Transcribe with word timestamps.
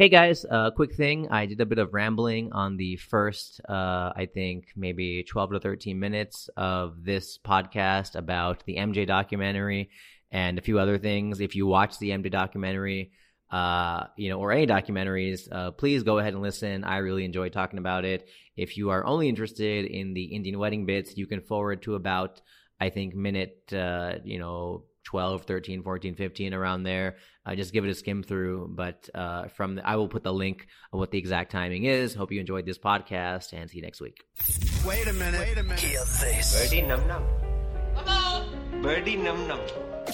Hey 0.00 0.08
guys, 0.08 0.46
uh, 0.50 0.70
quick 0.70 0.94
thing. 0.94 1.28
I 1.30 1.44
did 1.44 1.60
a 1.60 1.66
bit 1.66 1.78
of 1.78 1.92
rambling 1.92 2.52
on 2.52 2.78
the 2.78 2.96
first, 2.96 3.60
uh, 3.68 4.10
I 4.16 4.30
think 4.32 4.68
maybe 4.74 5.24
12 5.24 5.50
to 5.50 5.60
13 5.60 6.00
minutes 6.00 6.48
of 6.56 7.04
this 7.04 7.36
podcast 7.36 8.16
about 8.16 8.64
the 8.64 8.76
MJ 8.76 9.06
documentary 9.06 9.90
and 10.30 10.58
a 10.58 10.62
few 10.62 10.78
other 10.78 10.96
things. 10.96 11.42
If 11.42 11.54
you 11.54 11.66
watch 11.66 11.98
the 11.98 12.12
MJ 12.12 12.30
documentary, 12.30 13.10
uh, 13.50 14.04
you 14.16 14.30
know, 14.30 14.40
or 14.40 14.52
any 14.52 14.66
documentaries, 14.66 15.46
uh, 15.52 15.72
please 15.72 16.02
go 16.02 16.18
ahead 16.18 16.32
and 16.32 16.42
listen. 16.42 16.82
I 16.82 16.96
really 16.96 17.26
enjoy 17.26 17.50
talking 17.50 17.78
about 17.78 18.06
it. 18.06 18.26
If 18.56 18.78
you 18.78 18.88
are 18.88 19.04
only 19.04 19.28
interested 19.28 19.84
in 19.84 20.14
the 20.14 20.34
Indian 20.34 20.58
wedding 20.58 20.86
bits, 20.86 21.18
you 21.18 21.26
can 21.26 21.42
forward 21.42 21.82
to 21.82 21.94
about, 21.94 22.40
I 22.80 22.88
think, 22.88 23.14
minute, 23.14 23.70
uh, 23.70 24.14
you 24.24 24.38
know, 24.38 24.84
12, 25.04 25.44
13, 25.44 25.82
14, 25.82 26.14
15 26.14 26.54
around 26.54 26.82
there. 26.82 27.16
Uh, 27.46 27.54
just 27.54 27.72
give 27.72 27.84
it 27.84 27.90
a 27.90 27.94
skim 27.94 28.22
through. 28.22 28.70
But 28.74 29.08
uh, 29.14 29.48
from 29.48 29.76
the, 29.76 29.86
I 29.86 29.96
will 29.96 30.08
put 30.08 30.22
the 30.22 30.32
link 30.32 30.66
of 30.92 30.98
what 30.98 31.10
the 31.10 31.18
exact 31.18 31.52
timing 31.52 31.84
is. 31.84 32.14
Hope 32.14 32.32
you 32.32 32.40
enjoyed 32.40 32.66
this 32.66 32.78
podcast 32.78 33.52
and 33.52 33.68
see 33.70 33.78
you 33.78 33.82
next 33.82 34.00
week. 34.00 34.22
Wait 34.86 35.06
a 35.06 35.12
minute. 35.12 35.40
Wait 35.40 35.58
a 35.58 35.62
minute. 35.62 35.80
Hear 35.80 36.00
this. 36.00 36.62
Birdie 36.62 36.82
num 36.82 37.06
num. 37.06 37.22
Birdie 38.82 39.16
num 39.16 39.46
num. 39.46 39.60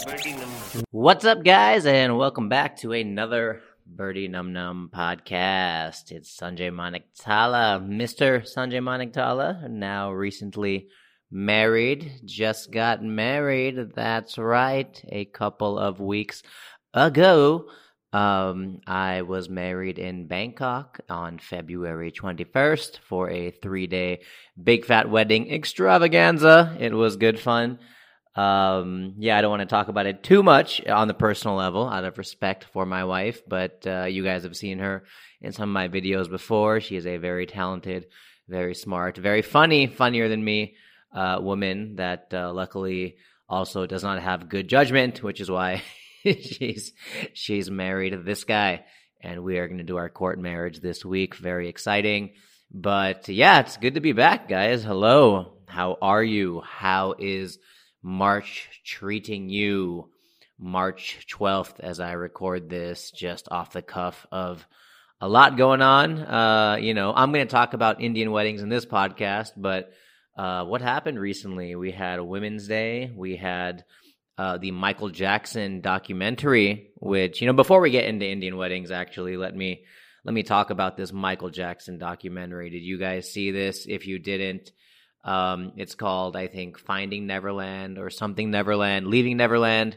Birdie 0.06 0.32
num 0.32 0.50
num. 0.74 0.84
What's 0.91 1.24
up, 1.24 1.44
guys, 1.44 1.86
and 1.86 2.16
welcome 2.16 2.48
back 2.48 2.77
to 2.78 2.92
another 2.92 3.62
Birdie 3.86 4.27
Num 4.28 4.52
Num 4.52 4.91
podcast. 4.92 6.10
It's 6.10 6.36
Sanjay 6.36 6.72
Maniktala, 6.72 7.80
Mr. 7.80 8.42
Sanjay 8.42 8.80
Maniktala, 8.80 9.70
now 9.70 10.10
recently 10.12 10.88
married, 11.30 12.20
just 12.24 12.70
got 12.70 13.02
married. 13.02 13.94
That's 13.94 14.38
right, 14.38 15.00
a 15.08 15.24
couple 15.24 15.78
of 15.78 16.00
weeks 16.00 16.42
ago. 16.94 17.68
Um, 18.12 18.80
I 18.86 19.22
was 19.22 19.48
married 19.48 19.98
in 19.98 20.26
Bangkok 20.26 21.00
on 21.10 21.38
February 21.38 22.12
21st 22.12 22.98
for 23.06 23.28
a 23.28 23.50
three 23.50 23.86
day 23.86 24.20
big 24.62 24.86
fat 24.86 25.10
wedding 25.10 25.52
extravaganza. 25.52 26.77
It 26.80 26.94
was 26.94 27.16
good 27.16 27.38
fun. 27.38 27.78
Um, 28.34 29.14
yeah, 29.18 29.36
I 29.36 29.40
don't 29.40 29.50
want 29.50 29.61
to 29.61 29.66
talk 29.66 29.88
about 29.88 30.06
it 30.06 30.22
too 30.22 30.42
much 30.42 30.86
on 30.86 31.08
the 31.08 31.14
personal 31.14 31.56
level 31.56 31.88
out 31.88 32.05
of 32.05 32.18
respect 32.18 32.64
for 32.72 32.84
my 32.86 33.05
wife, 33.05 33.42
but 33.46 33.86
uh, 33.86 34.05
you 34.05 34.22
guys 34.22 34.44
have 34.44 34.56
seen 34.56 34.78
her 34.78 35.05
in 35.40 35.52
some 35.52 35.70
of 35.70 35.74
my 35.74 35.88
videos 35.88 36.28
before. 36.28 36.80
She 36.80 36.96
is 36.96 37.06
a 37.06 37.16
very 37.16 37.46
talented, 37.46 38.06
very 38.46 38.74
smart, 38.74 39.16
very 39.16 39.42
funny, 39.42 39.86
funnier 39.86 40.28
than 40.28 40.44
me 40.44 40.77
uh, 41.17 41.39
woman 41.41 41.97
that 41.97 42.28
uh, 42.33 42.53
luckily 42.53 43.17
also 43.48 43.86
does 43.86 44.03
not 44.03 44.22
have 44.22 44.48
good 44.48 44.69
judgment, 44.69 45.23
which 45.23 45.41
is 45.41 45.50
why 45.50 45.83
she's 46.23 46.92
she's 47.33 47.70
married 47.70 48.25
this 48.25 48.45
guy, 48.45 48.84
and 49.23 49.42
we 49.42 49.58
are 49.58 49.67
going 49.67 49.78
to 49.78 49.84
do 49.84 49.97
our 49.97 50.11
court 50.11 50.39
marriage 50.39 50.81
this 50.81 51.05
week. 51.05 51.34
Very 51.34 51.69
exciting, 51.69 52.34
but 52.70 53.28
yeah, 53.28 53.61
it's 53.61 53.78
good 53.78 53.95
to 53.95 54.00
be 54.00 54.12
back, 54.12 54.47
guys. 54.47 54.84
Hello, 54.84 55.55
how 55.67 55.97
are 56.03 56.23
you? 56.23 56.61
How 56.61 57.14
is 57.19 57.58
March 58.03 58.69
treating 58.84 59.48
you? 59.48 60.11
March 60.58 61.27
12th, 61.30 61.80
as 61.80 62.01
I 62.01 62.12
record 62.12 62.70
this, 62.70 63.11
just 63.11 63.48
off 63.51 63.73
the 63.73 63.83
cuff 63.83 64.27
of 64.33 64.67
a 65.20 65.28
lot 65.28 65.58
going 65.58 65.83
on. 65.83 66.19
Uh, 66.19 66.77
you 66.80 66.95
know, 66.95 67.12
I'm 67.14 67.30
going 67.30 67.47
to 67.47 67.53
talk 67.53 67.75
about 67.75 68.01
Indian 68.01 68.30
weddings 68.30 68.62
in 68.62 68.70
this 68.70 68.86
podcast, 68.86 69.53
but 69.56 69.92
uh, 70.37 70.65
what 70.65 70.83
happened 70.83 71.19
recently? 71.19 71.75
We 71.77 71.92
had 71.92 72.20
Women's 72.20 72.69
Day. 72.69 73.11
We 73.15 73.37
had 73.37 73.84
uh, 74.37 74.59
the 74.59 74.70
Michael 74.70 75.09
Jackson 75.09 75.81
documentary, 75.81 76.91
which 76.97 77.41
you 77.41 77.47
know. 77.47 77.55
Before 77.55 77.81
we 77.81 77.91
get 77.91 78.05
into 78.05 78.27
Indian 78.27 78.57
weddings, 78.57 78.91
actually, 78.91 79.37
let 79.39 79.57
me 79.57 79.84
let 80.25 80.34
me 80.34 80.42
talk 80.42 80.70
about 80.70 80.97
this 80.97 81.12
Michael 81.12 81.48
Jackson 81.48 81.98
documentary. 81.98 82.69
Did 82.69 82.83
you 82.83 82.98
guys 82.98 83.33
see 83.33 83.51
this? 83.51 83.87
If 83.89 84.07
you 84.07 84.19
didn't, 84.19 84.73
um, 85.25 85.73
it's 85.77 85.95
called 85.95 86.37
I 86.37 86.48
think 86.48 86.79
Finding 86.79 87.27
Neverland 87.27 87.96
or 87.96 88.11
something 88.11 88.51
Neverland, 88.51 89.07
Leaving 89.07 89.39
Neverland. 89.39 89.96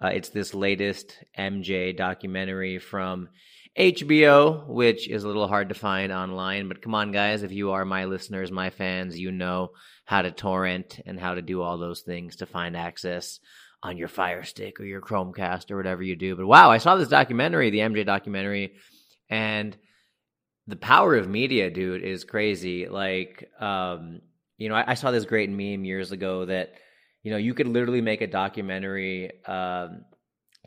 Uh, 0.00 0.08
it's 0.08 0.28
this 0.28 0.54
latest 0.54 1.18
MJ 1.36 1.96
documentary 1.96 2.78
from 2.78 3.28
HBO, 3.78 4.66
which 4.68 5.08
is 5.08 5.24
a 5.24 5.26
little 5.26 5.48
hard 5.48 5.70
to 5.70 5.74
find 5.74 6.12
online. 6.12 6.68
But 6.68 6.80
come 6.80 6.94
on, 6.94 7.10
guys, 7.10 7.42
if 7.42 7.50
you 7.50 7.72
are 7.72 7.84
my 7.84 8.04
listeners, 8.04 8.52
my 8.52 8.70
fans, 8.70 9.18
you 9.18 9.32
know 9.32 9.70
how 10.04 10.22
to 10.22 10.30
torrent 10.30 11.00
and 11.06 11.18
how 11.18 11.34
to 11.34 11.42
do 11.42 11.60
all 11.60 11.78
those 11.78 12.02
things 12.02 12.36
to 12.36 12.46
find 12.46 12.76
access 12.76 13.40
on 13.82 13.98
your 13.98 14.08
Fire 14.08 14.44
Stick 14.44 14.80
or 14.80 14.84
your 14.84 15.00
Chromecast 15.00 15.70
or 15.70 15.76
whatever 15.76 16.02
you 16.02 16.14
do. 16.16 16.36
But 16.36 16.46
wow, 16.46 16.70
I 16.70 16.78
saw 16.78 16.96
this 16.96 17.08
documentary, 17.08 17.70
the 17.70 17.80
MJ 17.80 18.06
documentary, 18.06 18.74
and 19.28 19.76
the 20.66 20.76
power 20.76 21.16
of 21.16 21.28
media, 21.28 21.70
dude, 21.70 22.02
is 22.02 22.24
crazy. 22.24 22.86
Like, 22.88 23.50
um, 23.60 24.20
you 24.56 24.68
know, 24.68 24.76
I, 24.76 24.92
I 24.92 24.94
saw 24.94 25.10
this 25.10 25.24
great 25.24 25.50
meme 25.50 25.84
years 25.84 26.12
ago 26.12 26.46
that, 26.46 26.74
you 27.22 27.30
know, 27.30 27.36
you 27.36 27.54
could 27.54 27.68
literally 27.68 28.00
make 28.00 28.22
a 28.22 28.26
documentary 28.26 29.44
um, 29.46 30.04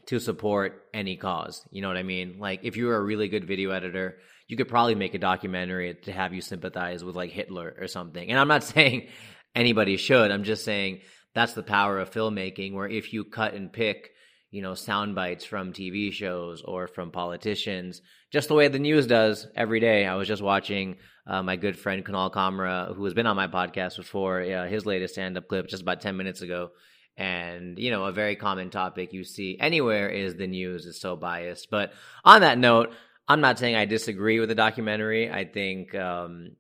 to 0.08 0.20
support 0.20 0.88
any 0.94 1.18
cause. 1.18 1.68
You 1.70 1.82
know 1.82 1.90
what 1.90 1.98
I 1.98 2.04
mean? 2.04 2.38
Like 2.40 2.62
if 2.64 2.78
you 2.78 2.88
were 2.88 2.96
a 2.96 3.04
really 3.04 3.28
good 3.28 3.46
video 3.46 3.72
editor, 3.72 4.18
you 4.48 4.56
could 4.56 4.70
probably 4.70 4.96
make 4.96 5.14
a 5.14 5.20
documentary 5.20 5.94
to 6.04 6.12
have 6.12 6.34
you 6.34 6.42
sympathize 6.42 7.04
with 7.04 7.16
like 7.16 7.32
Hitler 7.32 7.76
or 7.80 7.88
something. 7.88 8.30
And 8.30 8.40
I'm 8.40 8.48
not 8.48 8.64
saying 8.76 9.10
anybody 9.54 9.98
should. 9.98 10.32
I'm 10.32 10.44
just 10.44 10.64
saying 10.64 11.02
that's 11.36 11.54
the 11.54 11.64
power 11.64 12.00
of 12.00 12.12
filmmaking 12.12 12.74
where 12.74 12.88
if 12.88 13.12
you 13.14 13.26
cut 13.26 13.54
and 13.54 13.72
pick, 13.72 14.12
you 14.50 14.62
know, 14.62 14.76
sound 14.76 15.14
bites 15.14 15.44
from 15.44 15.74
TV 15.74 16.12
shows 16.14 16.62
or 16.62 16.88
from 16.88 17.12
politicians, 17.12 18.02
just 18.32 18.48
the 18.48 18.54
way 18.54 18.70
the 18.70 18.80
news 18.80 19.08
does 19.08 19.46
every 19.56 19.82
day. 19.82 20.06
I 20.06 20.16
was 20.16 20.30
just 20.30 20.42
watching 20.42 20.96
uh, 21.28 21.44
my 21.44 21.58
good 21.58 21.78
friend 21.78 22.06
Kunal 22.06 22.32
Kamra, 22.32 22.96
who 22.96 23.04
has 23.04 23.14
been 23.14 23.28
on 23.28 23.36
my 23.36 23.48
podcast 23.48 23.98
before, 23.98 24.42
uh, 24.42 24.68
his 24.68 24.86
latest 24.86 25.16
stand 25.16 25.38
up 25.38 25.50
clip 25.50 25.68
just 25.68 25.82
about 25.82 26.00
10 26.00 26.16
minutes 26.16 26.42
ago 26.42 26.72
and, 27.18 27.80
you 27.80 27.90
know, 27.90 28.06
a 28.06 28.12
very 28.12 28.36
common 28.36 28.70
topic 28.70 29.12
you 29.12 29.24
see 29.24 29.58
anywhere 29.60 30.08
is 30.08 30.36
the 30.36 30.46
news 30.46 30.86
is 30.86 31.02
so 31.02 31.16
biased. 31.16 31.72
But 31.72 31.94
on 32.24 32.42
that 32.42 32.60
note, 32.60 32.94
I'm 33.28 33.42
not 33.42 33.58
saying 33.58 33.76
I 33.76 33.86
disagree 33.86 34.40
with 34.40 34.50
the 34.50 34.56
documentary. 34.56 35.30
I 35.32 35.46
think 35.46 35.96
um, 35.96 36.52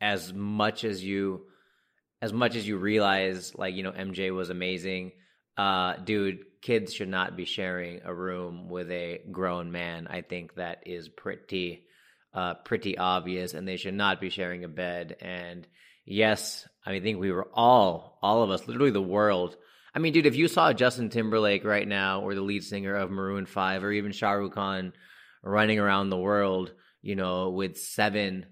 as 0.00 0.32
much 0.32 0.84
as 0.84 1.02
you 1.02 1.44
as 2.20 2.32
much 2.32 2.56
as 2.56 2.66
you 2.66 2.76
realize 2.76 3.54
like, 3.54 3.76
you 3.76 3.84
know, 3.84 3.92
MJ 3.92 4.34
was 4.34 4.50
amazing, 4.50 5.12
uh, 5.56 5.94
dude, 5.96 6.40
kids 6.60 6.92
should 6.92 7.08
not 7.08 7.36
be 7.36 7.44
sharing 7.44 8.00
a 8.04 8.12
room 8.12 8.68
with 8.68 8.90
a 8.90 9.20
grown 9.30 9.70
man. 9.70 10.08
I 10.10 10.22
think 10.22 10.56
that 10.56 10.82
is 10.86 11.08
pretty 11.08 11.84
uh, 12.34 12.54
pretty 12.54 12.98
obvious 12.98 13.54
and 13.54 13.66
they 13.66 13.76
should 13.76 13.94
not 13.94 14.20
be 14.20 14.28
sharing 14.28 14.64
a 14.64 14.68
bed 14.68 15.16
and 15.20 15.66
yes, 16.04 16.66
I 16.84 16.98
think 17.00 17.20
we 17.20 17.30
were 17.30 17.48
all 17.54 18.18
all 18.20 18.42
of 18.42 18.50
us, 18.50 18.66
literally 18.66 18.90
the 18.90 19.00
world 19.00 19.56
I 19.94 19.98
mean, 19.98 20.12
dude, 20.12 20.26
if 20.26 20.36
you 20.36 20.48
saw 20.48 20.72
Justin 20.72 21.08
Timberlake 21.08 21.64
right 21.64 21.86
now, 21.86 22.20
or 22.20 22.34
the 22.34 22.42
lead 22.42 22.62
singer 22.62 22.94
of 22.94 23.10
Maroon 23.10 23.46
Five, 23.46 23.84
or 23.84 23.92
even 23.92 24.12
Shah 24.12 24.32
Rukh 24.32 24.54
Khan 24.54 24.92
running 25.42 25.78
around 25.78 26.10
the 26.10 26.16
world, 26.16 26.72
you 27.02 27.16
know, 27.16 27.50
with 27.50 27.78
seven 27.78 28.46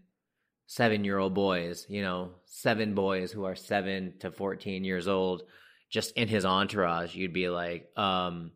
seven 0.66 1.04
year 1.04 1.18
old 1.18 1.34
boys, 1.34 1.86
you 1.88 2.02
know, 2.02 2.32
seven 2.46 2.94
boys 2.94 3.30
who 3.30 3.44
are 3.44 3.54
seven 3.54 4.14
to 4.20 4.30
fourteen 4.30 4.84
years 4.84 5.08
old, 5.08 5.42
just 5.90 6.12
in 6.12 6.28
his 6.28 6.44
entourage, 6.44 7.14
you'd 7.14 7.32
be 7.32 7.48
like, 7.48 7.88
um, 7.96 8.52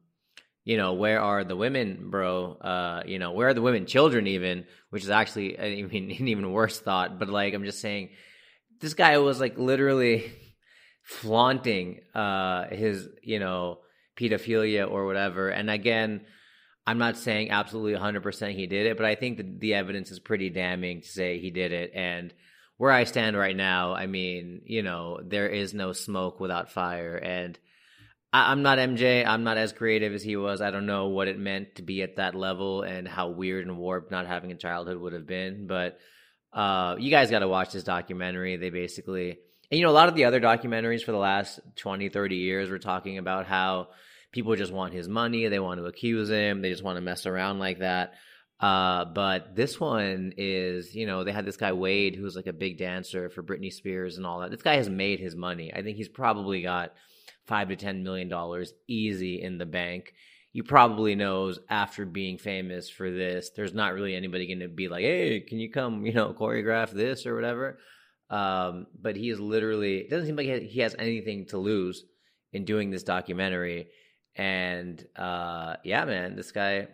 you 0.65 0.77
know, 0.77 0.95
where 0.95 1.21
are 1.21 1.45
the 1.45 1.57
women, 1.57 2.11
bro? 2.11 2.53
Uh, 2.55 3.03
you 3.07 3.19
know, 3.19 3.33
where 3.33 3.49
are 3.49 3.55
the 3.55 3.63
women, 3.63 3.87
children, 3.87 4.27
even, 4.27 4.65
which 4.91 5.03
is 5.03 5.11
actually, 5.11 5.59
I 5.59 5.83
mean, 5.83 6.11
an 6.19 6.29
even 6.29 6.53
worse 6.53 6.79
thought. 6.79 7.19
But 7.19 7.29
like, 7.29 7.55
I'm 7.55 7.65
just 7.65 7.81
saying, 7.81 8.11
this 8.81 8.95
guy 8.95 9.19
was 9.19 9.41
like 9.41 9.59
literally 9.59 10.33
flaunting 11.11 12.01
uh, 12.15 12.69
his, 12.69 13.09
you 13.21 13.41
know, 13.41 13.81
pedophilia 14.17 14.89
or 14.89 15.07
whatever. 15.07 15.49
And 15.49 15.69
again, 15.69 16.21
I'm 16.87 16.99
not 16.99 17.17
saying 17.17 17.51
absolutely 17.51 17.99
100% 17.99 18.55
he 18.55 18.69
did 18.69 18.87
it, 18.87 18.97
but 18.97 19.07
I 19.07 19.17
think 19.17 19.39
the, 19.39 19.43
the 19.59 19.75
evidence 19.75 20.13
is 20.13 20.21
pretty 20.21 20.51
damning 20.51 21.03
to 21.03 21.09
say 21.09 21.41
he 21.41 21.51
did 21.51 21.73
it. 21.73 21.91
And 21.97 22.33
where 22.77 22.93
I 22.93 23.05
stand 23.05 23.37
right 23.37 23.57
now, 23.57 23.93
I 23.93 24.07
mean, 24.07 24.63
you 24.67 24.85
know, 24.85 25.19
there 25.21 25.49
is 25.49 25.75
no 25.75 25.93
smoke 25.93 26.39
without 26.39 26.71
fire. 26.71 27.17
And 27.17 27.59
I, 28.33 28.53
I'm 28.53 28.63
not 28.63 28.79
MJ. 28.79 29.27
I'm 29.27 29.43
not 29.43 29.59
as 29.59 29.73
creative 29.73 30.15
as 30.15 30.23
he 30.23 30.37
was. 30.37 30.61
I 30.61 30.71
don't 30.71 30.87
know 30.87 31.09
what 31.09 31.27
it 31.27 31.41
meant 31.41 31.75
to 31.75 31.83
be 31.83 32.03
at 32.03 32.17
that 32.17 32.37
level 32.37 32.83
and 32.83 33.09
how 33.09 33.31
weird 33.31 33.67
and 33.67 33.79
warped 33.79 34.13
not 34.13 34.29
having 34.29 34.53
a 34.53 34.57
childhood 34.57 34.97
would 34.97 35.13
have 35.13 35.27
been. 35.27 35.67
But 35.67 35.99
uh, 36.53 36.95
you 37.01 37.11
guys 37.11 37.33
got 37.33 37.41
to 37.41 37.49
watch 37.49 37.73
this 37.73 37.83
documentary. 37.83 38.57
They 38.57 38.71
basically 38.71 39.39
and 39.71 39.79
you 39.79 39.85
know, 39.85 39.91
a 39.91 39.93
lot 39.93 40.09
of 40.09 40.15
the 40.15 40.25
other 40.25 40.41
documentaries 40.41 41.03
for 41.03 41.13
the 41.13 41.19
last 41.19 41.61
20, 41.77 42.09
30 42.09 42.37
years 42.37 42.71
were 42.71 42.79
talking 42.79 43.19
about 43.19 43.47
how 43.47 43.89
people 44.33 44.57
just 44.57 44.73
want 44.73 44.93
his 44.93 45.09
money, 45.09 45.49
they 45.49 45.61
want 45.61 45.79
to 45.81 45.87
accuse 45.87 46.29
him, 46.29 46.63
they 46.63 46.71
just 46.71 46.83
want 46.83 46.97
to 46.97 47.03
mess 47.03 47.27
around 47.27 47.59
like 47.59 47.79
that. 47.79 48.15
Uh, 48.61 49.07
but 49.07 49.57
this 49.57 49.81
one 49.81 50.35
is, 50.37 50.95
you 50.95 51.07
know, 51.07 51.25
they 51.25 51.33
had 51.33 51.47
this 51.47 51.57
guy 51.57 51.73
Wade 51.73 52.15
who's 52.15 52.37
like 52.37 52.47
a 52.47 52.53
big 52.53 52.79
dancer 52.79 53.31
for 53.31 53.43
Britney 53.43 53.73
Spears 53.73 54.19
and 54.19 54.27
all 54.27 54.41
that. 54.41 54.51
This 54.51 54.63
guy 54.63 54.77
has 54.77 54.89
made 54.89 55.19
his 55.19 55.35
money. 55.35 55.73
I 55.73 55.83
think 55.83 55.97
he's 55.97 56.11
probably 56.11 56.63
got 56.63 56.93
five 57.47 57.69
to 57.69 57.77
ten 57.77 58.03
million 58.03 58.29
dollars 58.29 58.75
easy 58.87 59.41
in 59.41 59.57
the 59.57 59.67
bank. 59.67 60.13
You 60.53 60.63
probably 60.63 61.15
knows 61.15 61.59
after 61.71 62.05
being 62.05 62.37
famous 62.37 62.91
for 62.91 63.11
this, 63.11 63.51
there's 63.51 63.73
not 63.73 63.95
really 63.95 64.15
anybody 64.15 64.47
going 64.47 64.61
to 64.61 64.69
be 64.69 64.89
like, 64.89 65.03
hey, 65.03 65.41
can 65.41 65.59
you 65.59 65.71
come, 65.71 66.05
you 66.05 66.13
know, 66.13 66.35
choreograph 66.35 66.91
this 66.91 67.25
or 67.25 67.35
whatever. 67.35 67.79
Um, 68.31 68.87
but 68.99 69.17
he 69.17 69.29
is 69.29 69.41
literally, 69.41 69.99
it 69.99 70.11
doesn't 70.11 70.27
seem 70.27 70.37
like 70.37 70.63
he 70.63 70.81
has 70.81 70.95
anything 70.99 71.47
to 71.47 71.59
lose 71.59 72.05
in 72.53 72.65
doing 72.65 72.91
this 72.91 73.03
documentary. 73.03 73.89
And 74.37 75.05
uh, 75.17 75.77
yeah, 75.85 76.05
man, 76.05 76.37
this 76.37 76.53
guy, 76.53 76.89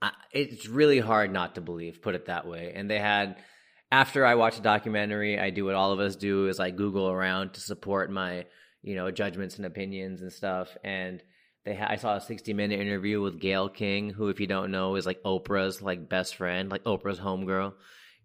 I, 0.00 0.12
it's 0.32 0.68
really 0.68 1.00
hard 1.00 1.32
not 1.32 1.56
to 1.56 1.60
believe, 1.60 2.00
put 2.00 2.14
it 2.14 2.26
that 2.26 2.46
way. 2.46 2.72
And 2.74 2.88
they 2.88 3.00
had, 3.00 3.36
after 3.90 4.24
I 4.24 4.36
watch 4.36 4.58
a 4.58 4.62
documentary, 4.62 5.38
I 5.38 5.50
do 5.50 5.64
what 5.64 5.74
all 5.74 5.92
of 5.92 6.00
us 6.00 6.14
do 6.16 6.48
is 6.48 6.60
I 6.60 6.70
Google 6.70 7.10
around 7.10 7.54
to 7.54 7.60
support 7.60 8.10
my, 8.10 8.46
you 8.82 8.94
know, 8.94 9.10
judgments 9.10 9.56
and 9.56 9.66
opinions 9.66 10.22
and 10.22 10.32
stuff. 10.32 10.76
And 10.84 11.22
they, 11.64 11.74
ha- 11.74 11.88
I 11.90 11.96
saw 11.96 12.16
a 12.16 12.20
60 12.20 12.52
minute 12.52 12.80
interview 12.80 13.20
with 13.20 13.40
Gayle 13.40 13.68
King, 13.68 14.10
who, 14.10 14.28
if 14.28 14.38
you 14.38 14.46
don't 14.46 14.70
know, 14.70 14.94
is 14.94 15.06
like 15.06 15.22
Oprah's 15.24 15.82
like 15.82 16.08
best 16.08 16.36
friend, 16.36 16.70
like 16.70 16.84
Oprah's 16.84 17.18
homegirl. 17.18 17.74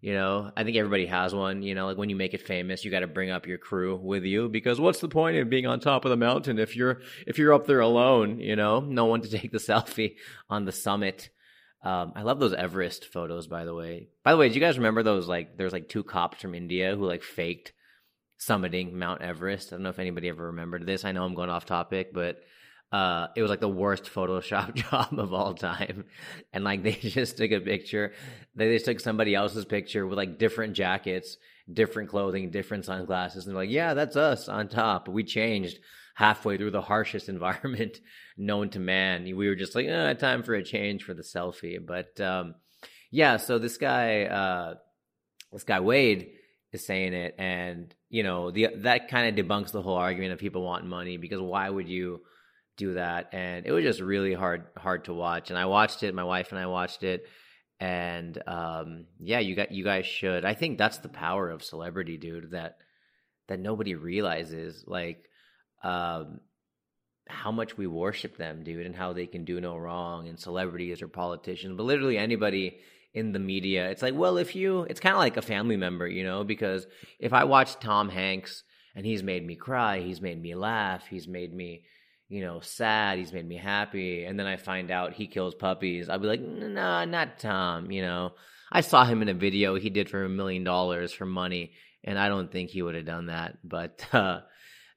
You 0.02 0.14
know, 0.14 0.50
I 0.56 0.64
think 0.64 0.76
everybody 0.76 1.06
has 1.06 1.32
one. 1.32 1.62
You 1.62 1.76
know, 1.76 1.86
like 1.86 1.96
when 1.96 2.10
you 2.10 2.16
make 2.16 2.34
it 2.34 2.44
famous, 2.44 2.84
you 2.84 2.90
got 2.90 3.00
to 3.00 3.06
bring 3.06 3.30
up 3.30 3.46
your 3.46 3.56
crew 3.56 3.96
with 3.96 4.24
you 4.24 4.48
because 4.48 4.80
what's 4.80 4.98
the 4.98 5.08
point 5.08 5.36
of 5.36 5.48
being 5.48 5.64
on 5.64 5.78
top 5.78 6.04
of 6.04 6.10
the 6.10 6.16
mountain 6.16 6.58
if 6.58 6.74
you're 6.74 7.02
if 7.24 7.38
you're 7.38 7.54
up 7.54 7.68
there 7.68 7.78
alone? 7.78 8.40
You 8.40 8.56
know, 8.56 8.80
no 8.80 9.04
one 9.04 9.20
to 9.22 9.30
take 9.30 9.52
the 9.52 9.58
selfie 9.58 10.16
on 10.50 10.64
the 10.64 10.72
summit. 10.72 11.30
Um, 11.84 12.14
I 12.16 12.22
love 12.22 12.40
those 12.40 12.52
Everest 12.52 13.12
photos, 13.12 13.46
by 13.46 13.64
the 13.64 13.74
way. 13.74 14.08
By 14.24 14.32
the 14.32 14.38
way, 14.38 14.48
do 14.48 14.56
you 14.56 14.60
guys 14.60 14.76
remember 14.76 15.04
those? 15.04 15.28
Like, 15.28 15.56
there's 15.56 15.72
like 15.72 15.88
two 15.88 16.02
cops 16.02 16.42
from 16.42 16.56
India 16.56 16.96
who 16.96 17.06
like 17.06 17.22
faked 17.22 17.72
summiting 18.40 18.92
Mount 18.92 19.22
Everest. 19.22 19.72
I 19.72 19.76
don't 19.76 19.84
know 19.84 19.90
if 19.90 20.00
anybody 20.00 20.28
ever 20.28 20.46
remembered 20.46 20.84
this. 20.84 21.04
I 21.04 21.12
know 21.12 21.24
I'm 21.24 21.34
going 21.34 21.50
off 21.50 21.64
topic, 21.64 22.12
but 22.12 22.40
uh, 22.92 23.28
it 23.34 23.40
was 23.40 23.50
like 23.50 23.60
the 23.60 23.68
worst 23.68 24.04
Photoshop 24.04 24.74
job 24.90 25.18
of 25.18 25.32
all 25.32 25.54
time. 25.54 26.04
And 26.52 26.62
like 26.62 26.82
they 26.82 26.92
just 27.00 27.38
took 27.38 27.50
a 27.50 27.60
picture. 27.60 28.12
They 28.54 28.74
just 28.74 28.84
took 28.84 29.00
somebody 29.00 29.34
else's 29.34 29.64
picture 29.64 30.06
with 30.06 30.18
like 30.18 30.38
different 30.38 30.74
jackets, 30.74 31.38
different 31.72 32.10
clothing, 32.10 32.50
different 32.50 32.84
sunglasses, 32.84 33.46
and 33.46 33.56
like, 33.56 33.70
yeah, 33.70 33.94
that's 33.94 34.16
us 34.16 34.48
on 34.48 34.68
top. 34.68 35.08
We 35.08 35.24
changed 35.24 35.78
halfway 36.14 36.58
through 36.58 36.72
the 36.72 36.82
harshest 36.82 37.28
environment 37.30 37.98
known 38.36 38.68
to 38.70 38.78
man. 38.78 39.24
We 39.24 39.48
were 39.48 39.56
just 39.56 39.74
like, 39.74 39.86
eh, 39.86 40.14
time 40.14 40.42
for 40.42 40.54
a 40.54 40.62
change 40.62 41.04
for 41.04 41.14
the 41.14 41.22
selfie. 41.22 41.78
But 41.84 42.20
um, 42.20 42.56
yeah, 43.10 43.38
so 43.38 43.58
this 43.58 43.78
guy, 43.78 44.24
uh, 44.24 44.74
this 45.50 45.64
guy 45.64 45.80
Wade 45.80 46.32
is 46.72 46.84
saying 46.84 47.14
it, 47.14 47.34
and 47.38 47.94
you 48.10 48.22
know, 48.22 48.50
the 48.50 48.68
that 48.78 49.08
kind 49.08 49.38
of 49.38 49.46
debunks 49.46 49.72
the 49.72 49.80
whole 49.80 49.96
argument 49.96 50.32
of 50.34 50.38
people 50.38 50.62
wanting 50.62 50.90
money 50.90 51.16
because 51.16 51.40
why 51.40 51.70
would 51.70 51.88
you? 51.88 52.20
Do 52.84 52.94
that 52.94 53.28
and 53.32 53.66
it 53.66 53.72
was 53.72 53.84
just 53.84 54.00
really 54.00 54.34
hard 54.34 54.64
hard 54.76 55.04
to 55.04 55.14
watch 55.14 55.50
and 55.50 55.58
i 55.58 55.66
watched 55.66 56.02
it 56.02 56.14
my 56.14 56.24
wife 56.24 56.50
and 56.50 56.58
i 56.58 56.66
watched 56.66 57.02
it 57.02 57.24
and 57.82 58.40
um, 58.46 59.06
yeah 59.18 59.40
you 59.40 59.56
got 59.56 59.72
you 59.72 59.82
guys 59.82 60.06
should. 60.06 60.44
I 60.44 60.54
think 60.54 60.78
that's 60.78 60.98
the 60.98 61.08
power 61.08 61.50
of 61.50 61.64
celebrity 61.64 62.16
dude 62.16 62.52
that 62.52 62.76
that 63.48 63.58
nobody 63.58 63.96
realizes 63.96 64.84
like 64.86 65.24
um, 65.82 66.38
how 67.26 67.50
much 67.50 67.76
we 67.76 67.88
worship 67.88 68.36
them 68.36 68.62
dude 68.62 68.86
and 68.86 68.94
how 68.94 69.12
they 69.12 69.26
can 69.26 69.44
do 69.44 69.60
no 69.60 69.76
wrong 69.76 70.28
and 70.28 70.38
celebrities 70.38 71.02
or 71.02 71.08
politicians 71.08 71.76
but 71.76 71.82
literally 71.82 72.16
anybody 72.16 72.78
in 73.14 73.32
the 73.32 73.40
media 73.40 73.90
it's 73.90 74.00
like 74.00 74.14
well 74.14 74.38
if 74.38 74.54
you 74.54 74.82
it's 74.82 75.00
kind 75.00 75.14
of 75.14 75.18
like 75.18 75.36
a 75.36 75.42
family 75.42 75.76
member 75.76 76.06
you 76.06 76.22
know 76.22 76.44
because 76.44 76.86
if 77.18 77.32
i 77.32 77.42
watch 77.42 77.78
tom 77.80 78.08
hanks 78.08 78.62
and 78.94 79.04
he's 79.04 79.22
made 79.22 79.44
me 79.44 79.56
cry 79.56 80.00
he's 80.00 80.20
made 80.20 80.40
me 80.40 80.54
laugh 80.54 81.06
he's 81.10 81.26
made 81.26 81.52
me 81.52 81.82
you 82.32 82.40
know, 82.40 82.60
sad. 82.60 83.18
He's 83.18 83.32
made 83.32 83.46
me 83.46 83.58
happy. 83.58 84.24
And 84.24 84.40
then 84.40 84.46
I 84.46 84.56
find 84.56 84.90
out 84.90 85.12
he 85.12 85.26
kills 85.26 85.54
puppies. 85.54 86.08
I'll 86.08 86.18
be 86.18 86.26
like, 86.26 86.40
nah, 86.40 87.04
not 87.04 87.38
Tom. 87.38 87.90
You 87.90 88.00
know, 88.00 88.32
I 88.72 88.80
saw 88.80 89.04
him 89.04 89.20
in 89.20 89.28
a 89.28 89.34
video 89.34 89.74
he 89.74 89.90
did 89.90 90.08
for 90.08 90.24
a 90.24 90.30
million 90.30 90.64
dollars 90.64 91.12
for 91.12 91.26
money, 91.26 91.72
and 92.02 92.18
I 92.18 92.28
don't 92.28 92.50
think 92.50 92.70
he 92.70 92.80
would 92.80 92.94
have 92.94 93.04
done 93.04 93.26
that. 93.26 93.58
But 93.62 94.06
uh, 94.14 94.40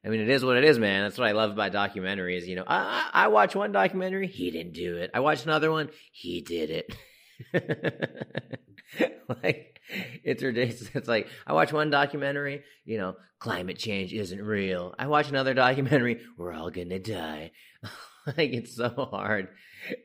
I 0.03 0.07
mean, 0.07 0.21
it 0.21 0.29
is 0.29 0.45
what 0.45 0.55
it 0.55 0.63
is, 0.63 0.79
man. 0.79 1.03
That's 1.03 1.17
what 1.17 1.27
I 1.27 1.33
love 1.33 1.51
about 1.51 1.73
documentaries. 1.73 2.47
You 2.47 2.55
know, 2.55 2.63
I, 2.65 3.09
I 3.11 3.27
watch 3.27 3.53
one 3.53 3.73
documentary, 3.73 4.27
he 4.27 4.49
didn't 4.49 4.73
do 4.73 4.95
it. 4.95 5.11
I 5.13 5.19
watch 5.19 5.43
another 5.43 5.71
one, 5.71 5.89
he 6.13 6.39
did 6.39 6.69
it. 6.69 6.95
it's 10.35 10.43
ridiculous. 10.43 10.89
It's 10.95 11.07
like 11.07 11.27
I 11.47 11.53
watch 11.53 11.71
one 11.71 11.89
documentary, 11.89 12.63
you 12.83 12.97
know, 12.97 13.15
climate 13.39 13.77
change 13.77 14.13
isn't 14.13 14.41
real. 14.41 14.93
I 14.99 15.07
watch 15.07 15.29
another 15.29 15.53
documentary, 15.53 16.21
we're 16.37 16.53
all 16.53 16.69
gonna 16.69 16.99
die. 16.99 17.51
like 18.27 18.53
it's 18.53 18.75
so 18.75 18.89
hard 18.89 19.49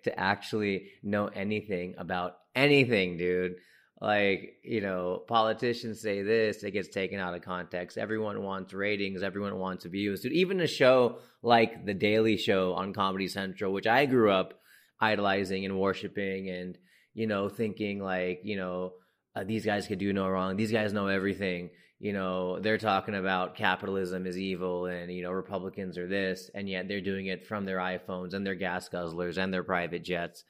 to 0.05 0.19
actually 0.19 0.91
know 1.03 1.27
anything 1.27 1.94
about 1.99 2.37
anything, 2.55 3.17
dude. 3.17 3.56
Like, 4.00 4.55
you 4.65 4.81
know, 4.81 5.23
politicians 5.29 6.00
say 6.00 6.23
this, 6.23 6.62
it 6.62 6.71
gets 6.71 6.88
taken 6.88 7.21
out 7.21 7.35
of 7.35 7.43
context. 7.43 7.99
Everyone 7.99 8.43
wants 8.43 8.73
ratings, 8.73 9.23
everyone 9.23 9.59
wants 9.59 9.85
views. 9.85 10.23
Dude, 10.23 10.33
even 10.33 10.61
a 10.61 10.67
show 10.67 11.19
like 11.43 11.85
The 11.85 11.93
Daily 11.93 12.38
Show 12.38 12.73
on 12.73 12.94
Comedy 12.94 13.29
Central, 13.29 13.75
which 13.75 13.87
I 13.87 14.06
grew 14.06 14.31
up 14.31 14.55
idolizing 15.00 15.67
and 15.67 15.79
worshiping 15.79 16.49
and, 16.49 16.79
you 17.12 17.26
know, 17.26 17.50
thinking 17.50 18.03
like, 18.03 18.41
you 18.43 18.56
know, 18.56 18.94
uh, 19.41 19.45
these 19.45 19.65
guys 19.65 19.87
could 19.87 19.99
do 19.99 20.13
no 20.13 20.29
wrong. 20.29 20.57
These 20.57 20.73
guys 20.73 20.93
know 20.93 21.07
everything. 21.07 21.71
You 21.99 22.13
know, 22.13 22.59
they're 22.61 22.79
talking 22.79 23.15
about 23.15 23.57
capitalism 23.57 24.27
is 24.27 24.39
evil 24.39 24.87
and, 24.87 25.13
you 25.13 25.23
know, 25.23 25.31
Republicans 25.31 25.99
are 25.99 26.09
this, 26.09 26.51
and 26.55 26.69
yet 26.69 26.89
they're 26.89 27.03
doing 27.03 27.27
it 27.27 27.47
from 27.47 27.65
their 27.65 27.79
iPhones 27.79 28.33
and 28.33 28.47
their 28.47 28.55
gas 28.55 28.89
guzzlers 28.89 29.37
and 29.37 29.53
their 29.53 29.63
private 29.63 30.03
jets. 30.03 30.45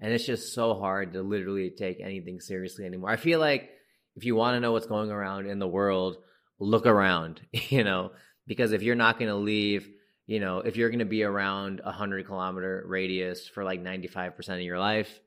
And 0.00 0.12
it's 0.12 0.26
just 0.26 0.52
so 0.52 0.74
hard 0.74 1.12
to 1.12 1.22
literally 1.22 1.70
take 1.70 2.00
anything 2.00 2.40
seriously 2.40 2.84
anymore. 2.84 3.10
I 3.10 3.16
feel 3.16 3.38
like 3.38 3.70
if 4.16 4.24
you 4.24 4.34
want 4.34 4.56
to 4.56 4.60
know 4.60 4.72
what's 4.72 4.86
going 4.86 5.10
around 5.10 5.46
in 5.46 5.58
the 5.58 5.68
world, 5.68 6.16
look 6.58 6.86
around, 6.86 7.40
you 7.52 7.84
know, 7.84 8.10
because 8.46 8.72
if 8.72 8.82
you're 8.82 8.94
not 8.96 9.18
going 9.18 9.30
to 9.30 9.36
leave, 9.36 9.88
you 10.26 10.40
know, 10.40 10.58
if 10.58 10.76
you're 10.76 10.90
going 10.90 10.98
to 10.98 11.04
be 11.04 11.22
around 11.22 11.80
a 11.80 11.84
100 11.84 12.26
kilometer 12.26 12.84
radius 12.86 13.46
for 13.46 13.62
like 13.62 13.82
95% 13.82 14.48
of 14.54 14.60
your 14.60 14.78
life, 14.78 15.20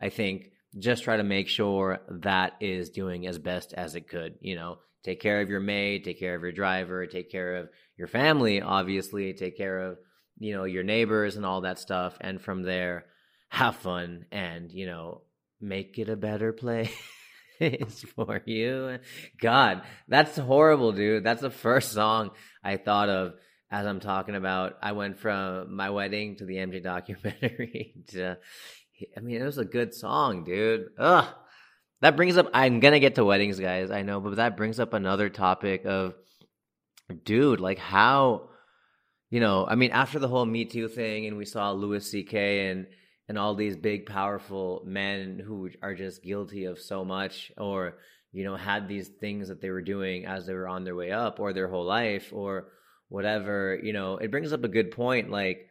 I 0.00 0.08
think 0.08 0.50
just 0.78 1.04
try 1.04 1.16
to 1.16 1.24
make 1.24 1.48
sure 1.48 2.00
that 2.08 2.54
is 2.60 2.90
doing 2.90 3.26
as 3.26 3.38
best 3.38 3.72
as 3.72 3.94
it 3.94 4.08
could. 4.08 4.34
You 4.40 4.56
know, 4.56 4.78
take 5.04 5.20
care 5.20 5.40
of 5.40 5.50
your 5.50 5.60
maid, 5.60 6.04
take 6.04 6.18
care 6.18 6.34
of 6.34 6.42
your 6.42 6.52
driver, 6.52 7.06
take 7.06 7.30
care 7.30 7.56
of 7.56 7.68
your 7.96 8.08
family, 8.08 8.60
obviously, 8.60 9.32
take 9.32 9.56
care 9.56 9.78
of, 9.78 9.98
you 10.38 10.54
know, 10.54 10.64
your 10.64 10.84
neighbors 10.84 11.36
and 11.36 11.46
all 11.46 11.62
that 11.62 11.78
stuff. 11.78 12.16
And 12.20 12.40
from 12.40 12.62
there, 12.62 13.06
have 13.48 13.76
fun 13.76 14.26
and, 14.30 14.70
you 14.70 14.86
know, 14.86 15.22
make 15.60 15.98
it 15.98 16.08
a 16.08 16.16
better 16.16 16.52
place. 16.52 16.92
for 18.14 18.42
you. 18.44 18.98
God, 19.40 19.82
that's 20.08 20.36
horrible, 20.36 20.92
dude. 20.92 21.24
That's 21.24 21.40
the 21.40 21.50
first 21.50 21.92
song 21.92 22.30
I 22.62 22.76
thought 22.76 23.08
of 23.08 23.34
as 23.70 23.86
I'm 23.86 24.00
talking 24.00 24.34
about. 24.34 24.74
I 24.82 24.92
went 24.92 25.18
from 25.18 25.74
my 25.74 25.90
wedding 25.90 26.36
to 26.36 26.44
the 26.44 26.56
MJ 26.56 26.82
documentary 26.82 27.94
to 28.08 28.38
I 29.16 29.20
mean, 29.20 29.40
it 29.40 29.44
was 29.44 29.58
a 29.58 29.64
good 29.64 29.94
song, 29.94 30.44
dude. 30.44 30.88
Ugh. 30.98 31.26
That 32.02 32.16
brings 32.16 32.36
up. 32.36 32.48
I'm 32.52 32.80
gonna 32.80 33.00
get 33.00 33.14
to 33.14 33.24
weddings, 33.24 33.58
guys. 33.58 33.90
I 33.90 34.02
know, 34.02 34.20
but 34.20 34.36
that 34.36 34.56
brings 34.56 34.78
up 34.78 34.92
another 34.92 35.28
topic 35.30 35.86
of, 35.86 36.14
dude, 37.24 37.60
like 37.60 37.78
how, 37.78 38.50
you 39.30 39.40
know, 39.40 39.66
I 39.66 39.76
mean, 39.76 39.92
after 39.92 40.18
the 40.18 40.28
whole 40.28 40.44
Me 40.44 40.66
Too 40.66 40.88
thing, 40.88 41.26
and 41.26 41.36
we 41.36 41.46
saw 41.46 41.72
Louis 41.72 42.08
C.K. 42.08 42.68
and 42.68 42.86
and 43.28 43.38
all 43.38 43.54
these 43.54 43.76
big, 43.76 44.06
powerful 44.06 44.82
men 44.86 45.42
who 45.44 45.70
are 45.82 45.94
just 45.94 46.22
guilty 46.22 46.66
of 46.66 46.78
so 46.78 47.04
much, 47.04 47.50
or 47.56 47.98
you 48.32 48.44
know, 48.44 48.56
had 48.56 48.88
these 48.88 49.08
things 49.08 49.48
that 49.48 49.62
they 49.62 49.70
were 49.70 49.82
doing 49.82 50.26
as 50.26 50.46
they 50.46 50.52
were 50.52 50.68
on 50.68 50.84
their 50.84 50.94
way 50.94 51.10
up, 51.10 51.40
or 51.40 51.52
their 51.52 51.68
whole 51.68 51.86
life, 51.86 52.30
or 52.32 52.68
whatever. 53.08 53.80
You 53.82 53.94
know, 53.94 54.18
it 54.18 54.30
brings 54.30 54.52
up 54.52 54.64
a 54.64 54.68
good 54.68 54.90
point, 54.90 55.30
like 55.30 55.66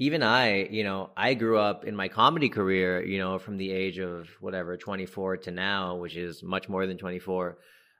even 0.00 0.22
I, 0.22 0.64
you 0.64 0.82
know, 0.82 1.10
I 1.14 1.34
grew 1.34 1.58
up 1.58 1.84
in 1.84 1.94
my 1.94 2.08
comedy 2.08 2.48
career, 2.48 3.04
you 3.04 3.18
know, 3.18 3.38
from 3.38 3.58
the 3.58 3.70
age 3.70 3.98
of 3.98 4.30
whatever, 4.40 4.78
24 4.78 5.36
to 5.36 5.50
now, 5.50 5.96
which 5.96 6.16
is 6.16 6.42
much 6.42 6.70
more 6.70 6.86
than 6.86 6.96
24, 6.96 7.58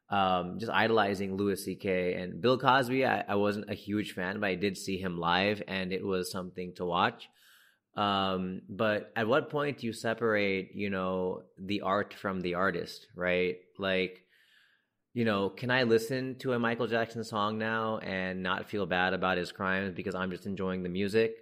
um, 0.08 0.58
just 0.58 0.72
idolizing 0.72 1.36
Louis 1.36 1.62
C.K. 1.62 2.14
and 2.14 2.40
Bill 2.40 2.56
Cosby. 2.56 3.04
I, 3.04 3.24
I, 3.28 3.34
wasn't 3.34 3.70
a 3.70 3.74
huge 3.74 4.12
fan, 4.12 4.40
but 4.40 4.46
I 4.46 4.54
did 4.54 4.78
see 4.78 4.96
him 4.96 5.18
live 5.18 5.62
and 5.68 5.92
it 5.92 6.02
was 6.02 6.32
something 6.32 6.72
to 6.76 6.86
watch. 6.86 7.28
Um, 7.96 8.62
but 8.66 9.12
at 9.14 9.28
what 9.28 9.50
point 9.50 9.80
do 9.80 9.86
you 9.86 9.92
separate, 9.92 10.74
you 10.74 10.88
know, 10.88 11.42
the 11.58 11.82
art 11.82 12.14
from 12.14 12.40
the 12.40 12.54
artist, 12.54 13.08
right? 13.14 13.56
Like, 13.78 14.22
you 15.12 15.26
know, 15.26 15.50
can 15.50 15.70
I 15.70 15.82
listen 15.82 16.36
to 16.38 16.54
a 16.54 16.58
Michael 16.58 16.86
Jackson 16.86 17.24
song 17.24 17.58
now 17.58 17.98
and 17.98 18.42
not 18.42 18.70
feel 18.70 18.86
bad 18.86 19.12
about 19.12 19.36
his 19.36 19.52
crimes 19.52 19.92
because 19.92 20.14
I'm 20.14 20.30
just 20.30 20.46
enjoying 20.46 20.82
the 20.82 20.88
music? 20.88 21.34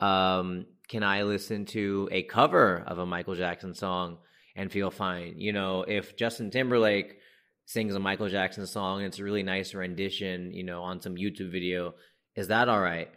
Um, 0.00 0.66
can 0.88 1.02
I 1.02 1.22
listen 1.22 1.66
to 1.66 2.08
a 2.10 2.22
cover 2.22 2.82
of 2.86 2.98
a 2.98 3.06
Michael 3.06 3.34
Jackson 3.34 3.74
song 3.74 4.18
and 4.56 4.70
feel 4.70 4.90
fine? 4.90 5.34
You 5.36 5.52
know, 5.52 5.84
if 5.86 6.16
Justin 6.16 6.50
Timberlake 6.50 7.18
sings 7.66 7.94
a 7.94 8.00
Michael 8.00 8.28
Jackson 8.28 8.66
song 8.66 8.98
and 8.98 9.06
it's 9.06 9.18
a 9.18 9.24
really 9.24 9.42
nice 9.42 9.74
rendition, 9.74 10.52
you 10.52 10.64
know, 10.64 10.82
on 10.82 11.00
some 11.00 11.14
YouTube 11.14 11.52
video, 11.52 11.94
is 12.34 12.48
that 12.48 12.68
all 12.68 12.80
right? 12.80 13.08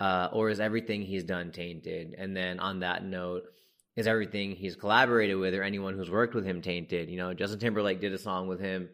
uh, 0.00 0.28
or 0.32 0.48
is 0.48 0.60
everything 0.60 1.02
he's 1.02 1.24
done 1.24 1.52
tainted? 1.52 2.14
And 2.16 2.34
then 2.34 2.58
on 2.58 2.80
that 2.80 3.04
note, 3.04 3.42
is 3.96 4.06
everything 4.06 4.52
he's 4.52 4.74
collaborated 4.74 5.36
with 5.36 5.54
or 5.54 5.62
anyone 5.62 5.94
who's 5.94 6.10
worked 6.10 6.34
with 6.34 6.46
him 6.46 6.62
tainted? 6.62 7.10
You 7.10 7.18
know, 7.18 7.34
Justin 7.34 7.60
Timberlake 7.60 8.00
did 8.00 8.14
a 8.14 8.18
song 8.18 8.48
with 8.48 8.60
him, 8.60 8.88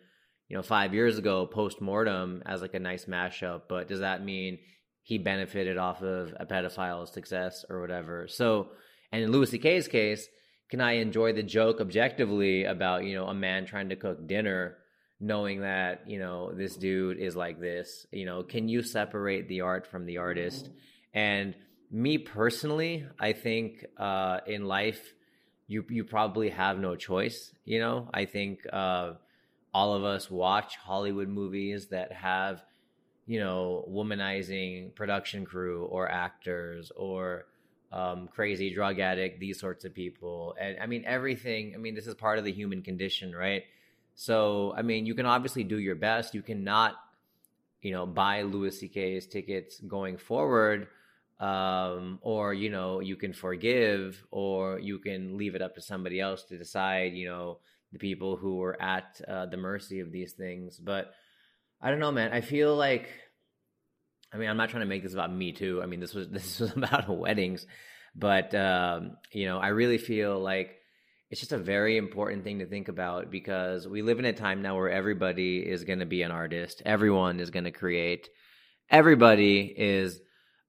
you 0.48 0.56
know, 0.56 0.62
five 0.62 0.92
years 0.92 1.16
ago, 1.16 1.46
post 1.46 1.80
mortem, 1.80 2.42
as 2.44 2.60
like 2.60 2.74
a 2.74 2.80
nice 2.80 3.04
mashup. 3.04 3.62
But 3.68 3.86
does 3.86 4.00
that 4.00 4.24
mean 4.24 4.58
he 5.06 5.18
benefited 5.18 5.78
off 5.78 6.02
of 6.02 6.34
a 6.38 6.44
pedophile's 6.44 7.12
success 7.12 7.64
or 7.70 7.80
whatever? 7.80 8.26
So, 8.28 8.68
and 9.12 9.22
in 9.22 9.30
Louis 9.30 9.50
C.K.'s 9.50 9.88
case, 9.88 10.28
can 10.68 10.80
I 10.80 10.94
enjoy 10.94 11.32
the 11.32 11.42
joke 11.42 11.80
objectively 11.80 12.64
about 12.64 13.04
you 13.04 13.14
know 13.14 13.26
a 13.26 13.34
man 13.34 13.66
trying 13.66 13.88
to 13.90 13.96
cook 13.96 14.26
dinner? 14.26 14.78
knowing 15.18 15.62
that 15.62 16.02
you 16.06 16.18
know 16.18 16.52
this 16.52 16.76
dude 16.76 17.16
is 17.16 17.34
like 17.34 17.58
this 17.58 18.06
you 18.12 18.26
know 18.26 18.42
can 18.42 18.68
you 18.68 18.82
separate 18.82 19.48
the 19.48 19.62
art 19.62 19.86
from 19.86 20.04
the 20.04 20.18
artist 20.18 20.68
and 21.14 21.54
me 21.90 22.18
personally, 22.18 23.06
I 23.18 23.32
think 23.32 23.84
uh, 23.96 24.40
in 24.46 24.66
life 24.66 25.14
you 25.68 25.84
you 25.88 26.04
probably 26.04 26.50
have 26.50 26.78
no 26.78 26.96
choice. 26.96 27.52
You 27.64 27.80
know, 27.80 28.08
I 28.12 28.25
think 28.25 28.60
uh, 28.72 29.14
all 29.72 29.94
of 29.94 30.04
us 30.04 30.30
watch 30.30 30.76
Hollywood 30.76 31.28
movies 31.28 31.88
that 31.88 32.12
have 32.12 32.62
you 33.26 33.40
know 33.40 33.85
womanizing 33.88 34.95
production 34.95 35.45
crew 35.45 35.85
or 35.87 36.11
actors 36.11 36.92
or 36.97 37.47
um, 37.92 38.28
crazy 38.28 38.75
drug 38.75 38.99
addict, 38.99 39.40
these 39.40 39.61
sorts 39.61 39.85
of 39.85 39.95
people, 39.95 40.56
and 40.61 40.76
I 40.80 40.87
mean 40.87 41.04
everything. 41.06 41.73
I 41.75 41.78
mean, 41.78 41.95
this 41.95 42.06
is 42.06 42.14
part 42.14 42.38
of 42.38 42.45
the 42.45 42.52
human 42.52 42.83
condition, 42.83 43.35
right? 43.35 43.64
So, 44.14 44.73
I 44.76 44.83
mean, 44.83 45.06
you 45.06 45.14
can 45.14 45.26
obviously 45.26 45.62
do 45.62 45.78
your 45.78 45.95
best. 45.95 46.35
You 46.35 46.40
cannot, 46.42 46.97
you 47.83 47.92
know, 47.92 48.06
buy 48.06 48.42
Louis 48.42 48.78
C.K.'s 48.78 49.26
tickets 49.26 49.78
going 49.80 50.16
forward 50.16 50.88
um, 51.40 52.18
or 52.23 52.54
you 52.54 52.71
know 52.71 53.00
you 53.00 53.16
can 53.16 53.33
forgive 53.33 54.25
or 54.30 54.78
you 54.78 54.99
can 54.99 55.37
leave 55.37 55.54
it 55.54 55.62
up 55.62 55.75
to 55.75 55.80
somebody 55.80 56.21
else 56.21 56.45
to 56.45 56.56
decide 56.56 57.12
you 57.12 57.28
know 57.28 57.59
the 57.92 57.99
people 57.99 58.37
who 58.37 58.56
were 58.56 58.80
at 58.80 59.21
uh, 59.28 59.47
the 59.47 59.56
mercy 59.56 60.00
of 60.00 60.11
these 60.11 60.33
things 60.33 60.78
but 60.78 61.12
i 61.80 61.90
don't 61.90 62.00
know 62.00 62.12
man. 62.12 62.33
I 62.33 62.40
feel 62.40 62.75
like 62.76 63.09
i 64.33 64.37
mean 64.37 64.49
i'm 64.49 64.56
not 64.56 64.71
trying 64.71 64.83
to 64.83 64.88
make 64.88 65.02
this 65.02 65.14
about 65.14 65.33
me 65.33 65.52
too. 65.52 65.80
I 65.83 65.87
mean 65.87 66.00
this 66.00 66.14
was 66.14 66.28
this 66.30 66.61
was 66.61 66.73
about 66.73 67.09
weddings. 67.16 67.66
But 68.18 68.54
um, 68.54 69.18
you 69.33 69.47
know 69.47 69.59
i 69.59 69.68
really 69.68 69.99
feel 69.99 70.38
like 70.40 70.76
it's 71.30 71.40
just 71.40 71.52
a 71.52 71.59
very 71.59 71.97
important 71.97 72.45
thing 72.45 72.61
to 72.61 72.66
think 72.66 72.88
about 72.88 73.30
because 73.30 73.87
we 73.87 74.00
live 74.00 74.21
in 74.21 74.25
a 74.25 74.33
time 74.33 74.62
now 74.62 74.76
where 74.76 74.90
everybody 74.90 75.59
is 75.59 75.83
going 75.83 75.99
to 75.99 76.06
be 76.06 76.23
an 76.23 76.30
artist. 76.30 76.83
Everyone 76.87 77.40
is 77.40 77.50
going 77.50 77.64
to 77.64 77.73
create. 77.73 78.28
Everybody 78.88 79.75
is 79.76 80.21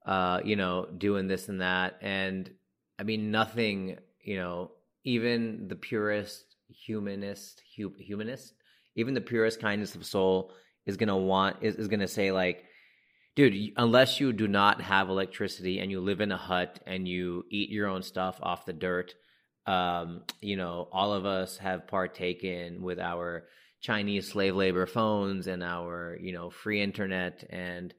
uh, 0.08 0.40
you 0.46 0.56
know, 0.56 0.88
doing 0.98 1.28
this 1.28 1.50
and 1.50 1.62
that. 1.62 1.98
And 2.02 2.50
I 2.98 3.04
mean, 3.04 3.30
nothing, 3.30 3.98
you 4.24 4.38
know, 4.38 4.72
even 5.04 5.68
the 5.68 5.76
purest 5.76 6.46
humanist, 6.70 7.62
hu- 7.76 7.94
humanist, 8.00 8.54
even 8.96 9.14
the 9.14 9.22
purest 9.22 9.60
kindness 9.60 9.96
of 9.96 10.06
soul 10.06 10.54
is 10.88 10.98
going 10.98 11.10
to 11.10 11.16
want, 11.16 11.58
is, 11.62 11.76
is 11.76 11.88
going 11.88 12.00
to 12.00 12.08
say, 12.08 12.32
like, 12.32 12.64
dude, 13.36 13.74
unless 13.78 14.20
you 14.20 14.34
do 14.34 14.48
not 14.48 14.82
have 14.82 15.10
electricity 15.10 15.80
and 15.80 15.92
you 15.92 16.02
live 16.02 16.22
in 16.22 16.32
a 16.32 16.38
hut 16.38 16.80
and 16.88 17.08
you 17.08 17.46
eat 17.52 17.70
your 17.70 17.88
own 17.88 18.02
stuff 18.02 18.40
off 18.42 18.66
the 18.66 18.74
dirt, 18.74 19.14
um, 19.68 20.24
you 20.42 20.56
know, 20.56 20.88
all 20.92 21.14
of 21.14 21.26
us 21.26 21.58
have 21.58 21.88
partaken 21.88 22.82
with 22.82 23.00
our 23.00 23.44
Chinese 23.82 24.32
slave 24.32 24.56
labor 24.56 24.88
phones 24.88 25.46
and 25.46 25.62
our, 25.62 26.18
you 26.20 26.34
know, 26.34 26.50
free 26.50 26.82
internet 26.82 27.44
and, 27.52 27.94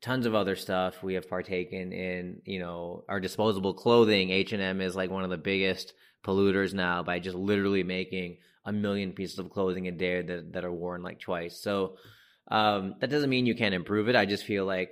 tons 0.00 0.26
of 0.26 0.34
other 0.34 0.56
stuff. 0.56 1.02
We 1.02 1.14
have 1.14 1.28
partaken 1.28 1.92
in 1.92 2.42
you 2.44 2.58
know 2.58 3.04
our 3.08 3.20
disposable 3.20 3.74
clothing. 3.74 4.30
H&m 4.30 4.80
is 4.80 4.96
like 4.96 5.10
one 5.10 5.24
of 5.24 5.30
the 5.30 5.38
biggest 5.38 5.92
polluters 6.24 6.74
now 6.74 7.02
by 7.02 7.18
just 7.18 7.36
literally 7.36 7.82
making 7.82 8.38
a 8.64 8.72
million 8.72 9.12
pieces 9.12 9.38
of 9.38 9.50
clothing 9.50 9.88
a 9.88 9.92
day 9.92 10.22
that, 10.22 10.52
that 10.52 10.64
are 10.64 10.72
worn 10.72 11.02
like 11.02 11.20
twice 11.20 11.60
so 11.60 11.96
um, 12.50 12.94
that 13.00 13.10
doesn't 13.10 13.30
mean 13.30 13.46
you 13.46 13.54
can't 13.54 13.74
improve 13.74 14.08
it 14.08 14.16
i 14.16 14.26
just 14.26 14.44
feel 14.44 14.64
like 14.64 14.90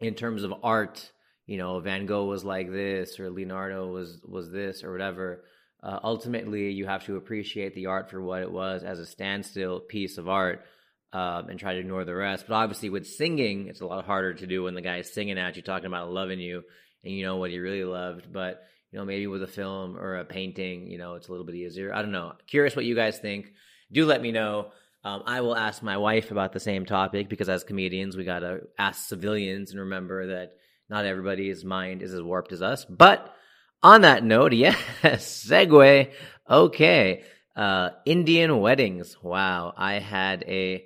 in 0.00 0.14
terms 0.14 0.42
of 0.42 0.52
art 0.62 1.10
you 1.46 1.56
know 1.56 1.80
van 1.80 2.06
gogh 2.06 2.26
was 2.26 2.44
like 2.44 2.70
this 2.70 3.18
or 3.18 3.30
leonardo 3.30 3.86
was 3.86 4.20
was 4.24 4.50
this 4.50 4.84
or 4.84 4.92
whatever 4.92 5.44
uh, 5.82 5.98
ultimately 6.02 6.70
you 6.70 6.86
have 6.86 7.04
to 7.04 7.16
appreciate 7.16 7.74
the 7.74 7.86
art 7.86 8.10
for 8.10 8.20
what 8.20 8.42
it 8.42 8.50
was 8.50 8.82
as 8.82 8.98
a 8.98 9.06
standstill 9.06 9.80
piece 9.80 10.18
of 10.18 10.28
art 10.28 10.64
um, 11.12 11.48
and 11.48 11.58
try 11.58 11.74
to 11.74 11.80
ignore 11.80 12.04
the 12.04 12.14
rest. 12.14 12.46
But 12.48 12.54
obviously, 12.54 12.90
with 12.90 13.06
singing, 13.06 13.68
it's 13.68 13.80
a 13.80 13.86
lot 13.86 14.04
harder 14.04 14.34
to 14.34 14.46
do 14.46 14.64
when 14.64 14.74
the 14.74 14.82
guy 14.82 14.98
is 14.98 15.12
singing 15.12 15.38
at 15.38 15.56
you, 15.56 15.62
talking 15.62 15.86
about 15.86 16.10
loving 16.10 16.40
you, 16.40 16.62
and 17.04 17.14
you 17.14 17.24
know 17.24 17.36
what 17.36 17.50
he 17.50 17.58
really 17.58 17.84
loved. 17.84 18.32
But 18.32 18.62
you 18.90 18.98
know, 18.98 19.04
maybe 19.04 19.26
with 19.26 19.42
a 19.42 19.48
film 19.48 19.96
or 19.96 20.16
a 20.16 20.24
painting, 20.24 20.90
you 20.90 20.98
know, 20.98 21.14
it's 21.14 21.28
a 21.28 21.30
little 21.30 21.46
bit 21.46 21.54
easier. 21.54 21.92
I 21.94 22.02
don't 22.02 22.12
know. 22.12 22.32
Curious 22.46 22.74
what 22.74 22.84
you 22.84 22.94
guys 22.94 23.18
think. 23.18 23.52
Do 23.92 24.06
let 24.06 24.22
me 24.22 24.32
know. 24.32 24.68
Um, 25.04 25.22
I 25.26 25.40
will 25.42 25.56
ask 25.56 25.82
my 25.82 25.96
wife 25.96 26.30
about 26.30 26.52
the 26.52 26.60
same 26.60 26.84
topic 26.84 27.28
because 27.28 27.48
as 27.48 27.64
comedians, 27.64 28.16
we 28.16 28.24
gotta 28.24 28.62
ask 28.78 29.08
civilians 29.08 29.70
and 29.70 29.80
remember 29.80 30.28
that 30.28 30.52
not 30.88 31.04
everybody's 31.04 31.64
mind 31.64 32.02
is 32.02 32.12
as 32.14 32.22
warped 32.22 32.52
as 32.52 32.62
us. 32.62 32.84
But 32.84 33.34
on 33.82 34.02
that 34.02 34.24
note, 34.24 34.52
yes, 34.54 34.76
segue. 35.02 36.10
Okay. 36.48 37.22
Uh, 37.54 37.90
Indian 38.06 38.60
weddings. 38.60 39.16
Wow. 39.22 39.72
I 39.76 39.94
had 39.94 40.44
a 40.46 40.84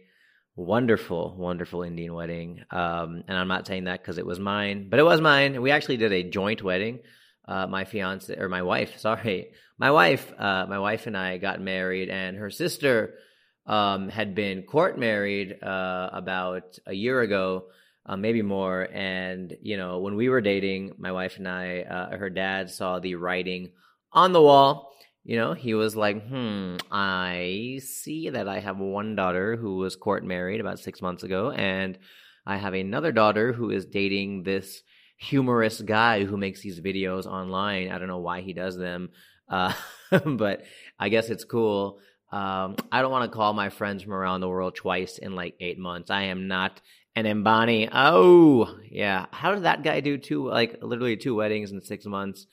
wonderful, 0.57 1.35
wonderful 1.37 1.83
Indian 1.83 2.15
wedding. 2.15 2.63
Um, 2.71 3.25
and 3.29 3.37
I'm 3.37 3.49
not 3.49 3.67
saying 3.67 3.85
that 3.85 4.01
because 4.03 4.19
it 4.19 4.27
was 4.27 4.41
mine, 4.41 4.89
but 4.91 4.99
it 4.99 5.05
was 5.05 5.21
mine. 5.21 5.61
We 5.63 5.71
actually 5.71 5.99
did 5.99 6.13
a 6.13 6.23
joint 6.23 6.63
wedding. 6.63 7.01
Uh, 7.47 7.67
my 7.67 7.85
fiance 7.85 8.37
or 8.39 8.49
my 8.49 8.63
wife, 8.63 8.99
sorry, 8.99 9.51
my 9.79 9.91
wife, 9.91 10.33
uh, 10.39 10.67
my 10.69 10.79
wife 10.79 11.07
and 11.07 11.17
I 11.17 11.39
got 11.39 11.61
married, 11.61 12.09
and 12.09 12.37
her 12.37 12.51
sister 12.51 13.15
um, 13.67 14.09
had 14.09 14.35
been 14.35 14.63
court 14.63 14.99
married 14.99 15.63
uh, 15.63 16.11
about 16.13 16.79
a 16.87 16.93
year 16.93 17.21
ago, 17.21 17.65
uh, 18.07 18.17
maybe 18.17 18.43
more. 18.43 18.89
And 18.93 19.57
you 19.61 19.77
know, 19.77 19.99
when 19.99 20.15
we 20.15 20.29
were 20.29 20.41
dating, 20.41 20.93
my 20.99 21.13
wife 21.13 21.37
and 21.39 21.49
I, 21.49 21.81
uh, 21.81 22.17
her 22.17 22.31
dad 22.31 22.71
saw 22.71 22.99
the 22.99 23.17
writing 23.17 23.73
on 24.13 24.33
the 24.33 24.43
wall 24.43 24.93
you 25.25 25.37
know, 25.37 25.53
he 25.53 25.75
was 25.75 25.95
like, 25.95 26.27
hmm, 26.27 26.77
I 26.91 27.81
see 27.85 28.31
that 28.31 28.49
I 28.49 28.59
have 28.59 28.79
one 28.79 29.15
daughter 29.15 29.57
who 29.57 29.77
was 29.77 29.95
court 29.95 30.25
married 30.25 30.61
about 30.61 30.81
six 30.81 31.01
months 31.01 31.23
ago, 31.23 31.53
and 31.53 31.97
I 32.45 32.57
have 32.57 32.75
another 32.75 33.13
daughter 33.13 33.53
who 33.53 33.71
is 33.71 33.87
dating 33.87 34.43
this 34.43 34.83
humorous 35.23 35.81
guy 35.81 36.25
who 36.25 36.37
makes 36.37 36.61
these 36.61 36.81
videos 36.81 37.27
online. 37.27 37.91
I 37.91 37.99
don't 37.99 38.09
know 38.09 38.19
why 38.19 38.41
he 38.41 38.53
does 38.53 38.77
them, 38.77 39.11
uh, 39.49 39.73
but 40.25 40.65
I 40.99 41.09
guess 41.09 41.31
it's 41.31 41.45
cool. 41.45 42.01
Um, 42.33 42.77
I 42.91 43.03
don't 43.03 43.13
want 43.13 43.31
to 43.31 43.37
call 43.37 43.53
my 43.53 43.69
friends 43.69 44.03
from 44.03 44.15
around 44.15 44.41
the 44.41 44.49
world 44.49 44.75
twice 44.75 45.19
in 45.19 45.35
like 45.35 45.55
eight 45.61 45.79
months. 45.79 46.11
I 46.11 46.25
am 46.25 46.49
not 46.49 46.81
an 47.15 47.27
Ambani. 47.27 47.89
Oh, 47.93 48.77
yeah. 48.91 49.27
How 49.31 49.55
did 49.55 49.65
that 49.65 49.85
guy 49.85 50.01
do 50.01 50.19
two, 50.19 50.49
like 50.49 50.79
literally 50.83 51.17
two 51.17 51.37
weddings 51.37 51.71
in 51.71 51.83
six 51.83 52.05
months? 52.05 52.47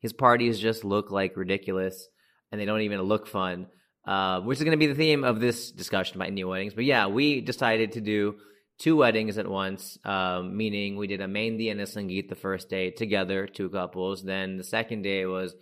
His 0.00 0.12
parties 0.12 0.60
just 0.60 0.84
look 0.84 1.10
like 1.10 1.36
ridiculous 1.36 2.08
and 2.50 2.60
they 2.60 2.66
don't 2.66 2.82
even 2.82 3.00
look 3.02 3.26
fun, 3.26 3.66
uh, 4.06 4.40
which 4.42 4.58
is 4.58 4.64
going 4.64 4.78
to 4.78 4.86
be 4.86 4.86
the 4.86 4.94
theme 4.94 5.24
of 5.24 5.40
this 5.40 5.72
discussion 5.72 6.16
about 6.16 6.32
new 6.32 6.46
weddings. 6.46 6.74
But 6.74 6.84
yeah, 6.84 7.06
we 7.06 7.40
decided 7.40 7.92
to 7.92 8.00
do 8.00 8.36
two 8.82 8.96
weddings 8.96 9.38
at 9.38 9.46
once, 9.46 9.96
um, 10.04 10.56
meaning 10.56 10.96
we 10.96 11.06
did 11.06 11.20
a 11.20 11.26
Mehndi 11.26 11.70
and 11.70 11.80
a 11.80 11.84
Sangeet 11.84 12.28
the 12.28 12.34
first 12.34 12.68
day 12.68 12.90
together, 12.90 13.46
two 13.46 13.70
couples. 13.70 14.24
Then 14.24 14.56
the 14.56 14.64
second 14.64 15.02
day 15.02 15.24
was 15.24 15.54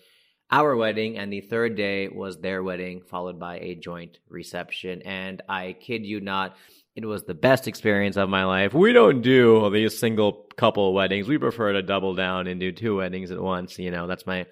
our 0.50 0.74
wedding, 0.74 1.18
and 1.18 1.30
the 1.30 1.42
third 1.42 1.76
day 1.76 2.08
was 2.08 2.40
their 2.40 2.62
wedding, 2.62 3.02
followed 3.10 3.38
by 3.38 3.58
a 3.58 3.74
joint 3.74 4.18
reception. 4.28 5.02
And 5.02 5.42
I 5.48 5.76
kid 5.78 6.06
you 6.06 6.20
not, 6.20 6.56
it 6.96 7.04
was 7.04 7.24
the 7.24 7.34
best 7.34 7.68
experience 7.68 8.16
of 8.16 8.30
my 8.30 8.44
life. 8.44 8.72
We 8.72 8.94
don't 8.94 9.20
do 9.20 9.68
these 9.70 9.98
single 9.98 10.48
couple 10.56 10.94
weddings. 10.94 11.28
We 11.28 11.36
prefer 11.36 11.74
to 11.74 11.82
double 11.82 12.14
down 12.14 12.46
and 12.46 12.58
do 12.58 12.72
two 12.72 12.96
weddings 12.96 13.30
at 13.30 13.40
once. 13.40 13.78
You 13.78 13.90
know, 13.90 14.06
that's 14.06 14.26
my 14.26 14.46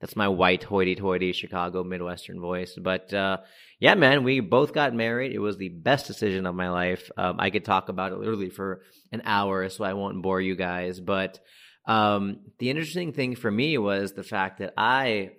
that's 0.00 0.16
my 0.16 0.28
white 0.28 0.64
hoity-toity 0.64 1.32
Chicago 1.32 1.84
Midwestern 1.84 2.40
voice. 2.40 2.76
But 2.76 3.14
uh, 3.14 3.38
yeah, 3.82 3.96
man, 3.96 4.22
we 4.22 4.38
both 4.38 4.72
got 4.72 4.94
married. 4.94 5.32
It 5.32 5.40
was 5.40 5.56
the 5.56 5.68
best 5.68 6.06
decision 6.06 6.46
of 6.46 6.54
my 6.54 6.70
life. 6.70 7.10
Um, 7.16 7.40
I 7.40 7.50
could 7.50 7.64
talk 7.64 7.88
about 7.88 8.12
it 8.12 8.18
literally 8.18 8.48
for 8.48 8.82
an 9.10 9.22
hour, 9.24 9.68
so 9.70 9.82
I 9.82 9.94
won't 9.94 10.22
bore 10.22 10.40
you 10.40 10.54
guys. 10.54 11.00
But 11.00 11.40
um, 11.86 12.42
the 12.60 12.70
interesting 12.70 13.12
thing 13.12 13.34
for 13.34 13.50
me 13.50 13.78
was 13.78 14.12
the 14.12 14.22
fact 14.22 14.60
that 14.60 14.72
I 14.76 15.30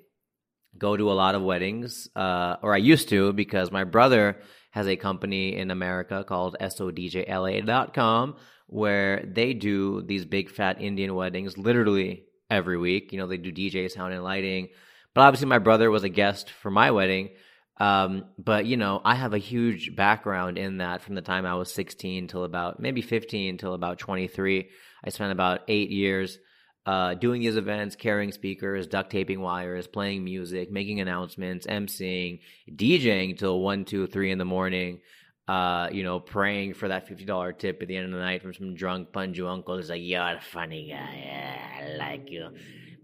go 0.78 0.98
to 0.98 1.10
a 1.10 1.14
lot 1.14 1.36
of 1.36 1.42
weddings, 1.42 2.10
uh, 2.18 2.58
or 2.62 2.74
I 2.74 2.80
used 2.80 3.08
to, 3.10 3.32
because 3.32 3.72
my 3.72 3.86
brother 3.86 4.42
has 4.72 4.90
a 4.90 4.98
company 4.98 5.56
in 5.56 5.72
America 5.72 6.26
called 6.28 6.58
SODJLA.com 6.60 8.36
where 8.68 9.24
they 9.26 9.54
do 9.54 10.02
these 10.02 10.26
big 10.26 10.50
fat 10.50 10.82
Indian 10.82 11.16
weddings 11.16 11.58
literally 11.58 12.26
every 12.50 12.78
week. 12.78 13.14
You 13.14 13.20
know, 13.20 13.28
they 13.28 13.38
do 13.38 13.54
DJ 13.54 13.90
sound 13.90 14.14
and 14.14 14.22
lighting. 14.22 14.68
But 15.14 15.22
obviously, 15.22 15.48
my 15.48 15.60
brother 15.60 15.90
was 15.90 16.04
a 16.04 16.10
guest 16.10 16.50
for 16.50 16.70
my 16.70 16.92
wedding. 16.92 17.30
Um, 17.78 18.26
but 18.38 18.66
you 18.66 18.78
know, 18.78 19.02
I 19.04 19.16
have 19.16 19.34
a 19.34 19.40
huge 19.40 19.96
background 19.96 20.58
in 20.58 20.78
that 20.78 21.02
from 21.02 21.16
the 21.16 21.22
time 21.22 21.46
I 21.46 21.56
was 21.56 21.74
16 21.74 22.28
till 22.28 22.44
about 22.44 22.80
maybe 22.80 23.02
15 23.02 23.58
till 23.58 23.74
about 23.74 24.00
23. 24.00 24.70
I 25.04 25.10
spent 25.10 25.32
about 25.32 25.62
eight 25.68 25.90
years 25.90 26.38
uh, 26.86 27.14
doing 27.14 27.42
these 27.42 27.56
events, 27.56 27.96
carrying 27.96 28.32
speakers, 28.32 28.88
duct 28.88 29.10
taping 29.10 29.40
wires, 29.40 29.88
playing 29.88 30.24
music, 30.24 30.72
making 30.72 31.00
announcements, 31.00 31.66
emceeing, 31.66 32.42
DJing 32.70 33.38
till 33.38 33.60
one, 33.60 33.86
two, 33.86 34.08
three 34.08 34.32
in 34.32 34.38
the 34.38 34.46
morning. 34.46 35.00
Uh, 35.48 35.90
you 35.92 36.04
know, 36.04 36.22
praying 36.22 36.74
for 36.74 36.88
that 36.88 37.08
fifty 37.08 37.26
dollar 37.26 37.52
tip 37.52 37.82
at 37.82 37.88
the 37.90 37.98
end 37.98 38.06
of 38.06 38.14
the 38.14 38.26
night 38.26 38.42
from 38.42 38.54
some 38.54 38.76
drunk 38.76 39.10
Punju 39.12 39.46
uncle 39.46 39.76
who's 39.76 39.90
like, 39.90 40.02
"You're 40.02 40.22
a 40.22 40.40
funny 40.40 40.88
guy. 40.88 41.24
Yeah, 41.26 41.82
I 41.82 41.98
like 41.98 42.30
you. 42.30 42.48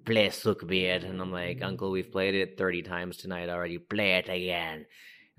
Play 0.10 0.28
Sukhbir." 0.30 1.04
And 1.10 1.22
I'm 1.22 1.32
like, 1.32 1.62
"Uncle, 1.70 1.92
we've 1.92 2.12
played 2.12 2.36
it 2.36 2.58
thirty 2.58 2.82
times 2.82 3.18
tonight 3.18 3.50
already. 3.50 3.78
Play 3.78 4.12
it 4.22 4.30
again." 4.30 4.86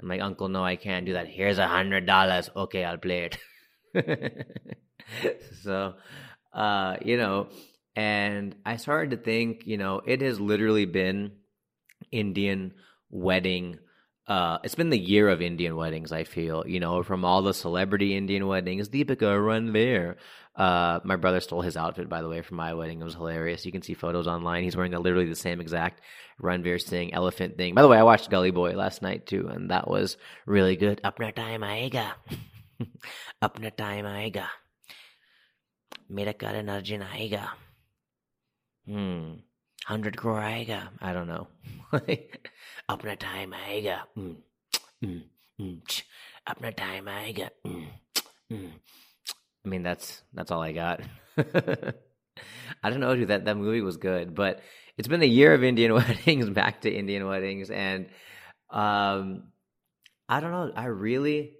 I'm 0.00 0.08
like, 0.08 0.20
Uncle, 0.22 0.48
no, 0.48 0.64
I 0.64 0.76
can't 0.76 1.04
do 1.04 1.12
that. 1.12 1.28
Here's 1.28 1.58
a 1.58 1.68
hundred 1.68 2.06
dollars. 2.06 2.48
Okay, 2.56 2.84
I'll 2.84 2.96
play 2.98 3.30
it. 3.94 4.46
so, 5.62 5.94
uh, 6.52 6.96
you 7.04 7.16
know, 7.18 7.48
and 7.94 8.54
I 8.64 8.76
started 8.76 9.10
to 9.10 9.16
think, 9.18 9.66
you 9.66 9.76
know, 9.76 10.00
it 10.06 10.22
has 10.22 10.40
literally 10.40 10.86
been 10.86 11.32
Indian 12.10 12.72
wedding. 13.10 13.78
Uh, 14.30 14.60
it's 14.62 14.76
been 14.76 14.90
the 14.90 14.96
year 14.98 15.28
of 15.28 15.42
Indian 15.42 15.74
weddings. 15.74 16.12
I 16.12 16.22
feel, 16.22 16.62
you 16.64 16.78
know, 16.78 17.02
from 17.02 17.24
all 17.24 17.42
the 17.42 17.52
celebrity 17.52 18.16
Indian 18.16 18.46
weddings, 18.46 18.88
Deepika 18.88 19.18
Ranveer. 19.18 20.14
Uh, 20.54 21.00
my 21.02 21.16
brother 21.16 21.40
stole 21.40 21.62
his 21.62 21.76
outfit, 21.76 22.08
by 22.08 22.22
the 22.22 22.28
way, 22.28 22.40
for 22.40 22.54
my 22.54 22.74
wedding. 22.74 23.00
It 23.00 23.04
was 23.04 23.14
hilarious. 23.14 23.66
You 23.66 23.72
can 23.72 23.82
see 23.82 23.94
photos 23.94 24.28
online. 24.28 24.62
He's 24.62 24.76
wearing 24.76 24.92
the, 24.92 25.00
literally 25.00 25.26
the 25.26 25.34
same 25.34 25.60
exact 25.60 26.00
Ranveer 26.40 26.80
Singh 26.80 27.12
elephant 27.12 27.56
thing. 27.56 27.74
By 27.74 27.82
the 27.82 27.88
way, 27.88 27.98
I 27.98 28.04
watched 28.04 28.30
Gully 28.30 28.52
Boy 28.52 28.76
last 28.76 29.02
night 29.02 29.26
too, 29.26 29.48
and 29.48 29.72
that 29.72 29.90
was 29.90 30.16
really 30.46 30.76
good. 30.76 31.00
Apna 31.02 31.34
time 31.34 31.64
aega. 31.64 32.12
Apna 33.42 33.74
time 33.74 34.04
aega. 34.04 34.46
Mera 36.08 36.34
Karan 36.34 36.68
Arjun 36.68 37.02
aega. 37.02 37.48
Hmm. 38.86 39.32
Hundred 39.90 40.16
crore 40.16 40.40
aega. 40.40 40.88
I 41.02 41.12
don't 41.12 41.26
know. 41.26 41.48
Mm. 45.04 45.80
Apna 46.48 46.76
time 46.76 47.08
aega. 47.08 47.50
Mm. 47.66 47.86
Mm. 48.52 48.70
I 49.64 49.68
mean, 49.68 49.82
that's 49.82 50.22
that's 50.32 50.52
all 50.52 50.62
I 50.62 50.70
got. 50.70 51.00
I 51.38 52.88
don't 52.88 53.00
know, 53.00 53.16
dude. 53.16 53.26
That 53.28 53.46
that 53.46 53.56
movie 53.56 53.80
was 53.80 53.96
good, 53.96 54.32
but 54.32 54.60
it's 54.96 55.08
been 55.08 55.22
a 55.22 55.26
year 55.26 55.54
of 55.54 55.64
Indian 55.64 55.92
weddings, 56.00 56.48
back 56.50 56.82
to 56.82 56.88
Indian 56.88 57.26
weddings, 57.26 57.68
and 57.68 58.06
um, 58.70 59.48
I 60.28 60.38
don't 60.38 60.52
know. 60.52 60.70
I 60.76 60.84
really, 60.84 61.54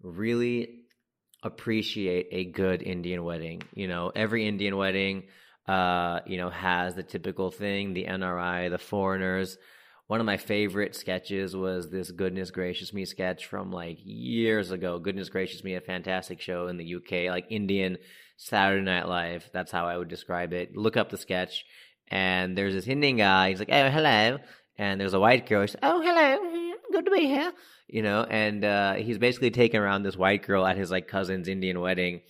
really 0.00 0.84
appreciate 1.42 2.28
a 2.30 2.44
good 2.44 2.80
Indian 2.80 3.24
wedding. 3.24 3.62
You 3.74 3.88
know, 3.88 4.12
every 4.14 4.46
Indian 4.46 4.76
wedding, 4.76 5.24
uh, 5.66 6.20
you 6.26 6.36
know, 6.36 6.50
has 6.50 6.94
the 6.94 7.02
typical 7.02 7.50
thing: 7.50 7.94
the 7.94 8.04
NRI, 8.04 8.70
the 8.70 8.78
foreigners. 8.78 9.58
One 10.08 10.20
of 10.20 10.26
my 10.26 10.36
favorite 10.36 10.94
sketches 10.94 11.56
was 11.56 11.88
this 11.88 12.10
"Goodness 12.10 12.50
Gracious 12.50 12.92
Me" 12.92 13.04
sketch 13.04 13.46
from 13.46 13.72
like 13.72 13.98
years 14.02 14.70
ago. 14.70 14.98
"Goodness 14.98 15.28
Gracious 15.28 15.62
Me," 15.64 15.74
a 15.74 15.80
fantastic 15.80 16.40
show 16.40 16.66
in 16.66 16.76
the 16.76 16.96
UK, 16.96 17.30
like 17.30 17.46
Indian 17.50 17.98
Saturday 18.36 18.84
Night 18.84 19.08
Live. 19.08 19.48
That's 19.52 19.72
how 19.72 19.86
I 19.86 19.96
would 19.96 20.08
describe 20.08 20.52
it. 20.52 20.76
Look 20.76 20.96
up 20.96 21.10
the 21.10 21.16
sketch, 21.16 21.64
and 22.08 22.58
there's 22.58 22.74
this 22.74 22.88
Indian 22.88 23.16
guy. 23.16 23.50
He's 23.50 23.60
like, 23.60 23.70
"Oh, 23.72 23.88
hello," 23.88 24.38
and 24.76 25.00
there's 25.00 25.14
a 25.14 25.20
white 25.20 25.46
girl. 25.46 25.64
She's, 25.64 25.76
"Oh, 25.82 26.02
hello, 26.02 26.72
good 26.92 27.04
to 27.04 27.10
be 27.10 27.26
here." 27.26 27.52
You 27.86 28.02
know, 28.02 28.24
and 28.24 28.64
uh, 28.64 28.94
he's 28.94 29.18
basically 29.18 29.50
taking 29.50 29.80
around 29.80 30.02
this 30.02 30.16
white 30.16 30.44
girl 30.46 30.66
at 30.66 30.76
his 30.76 30.90
like 30.90 31.08
cousin's 31.08 31.46
Indian 31.46 31.78
wedding, 31.80 32.22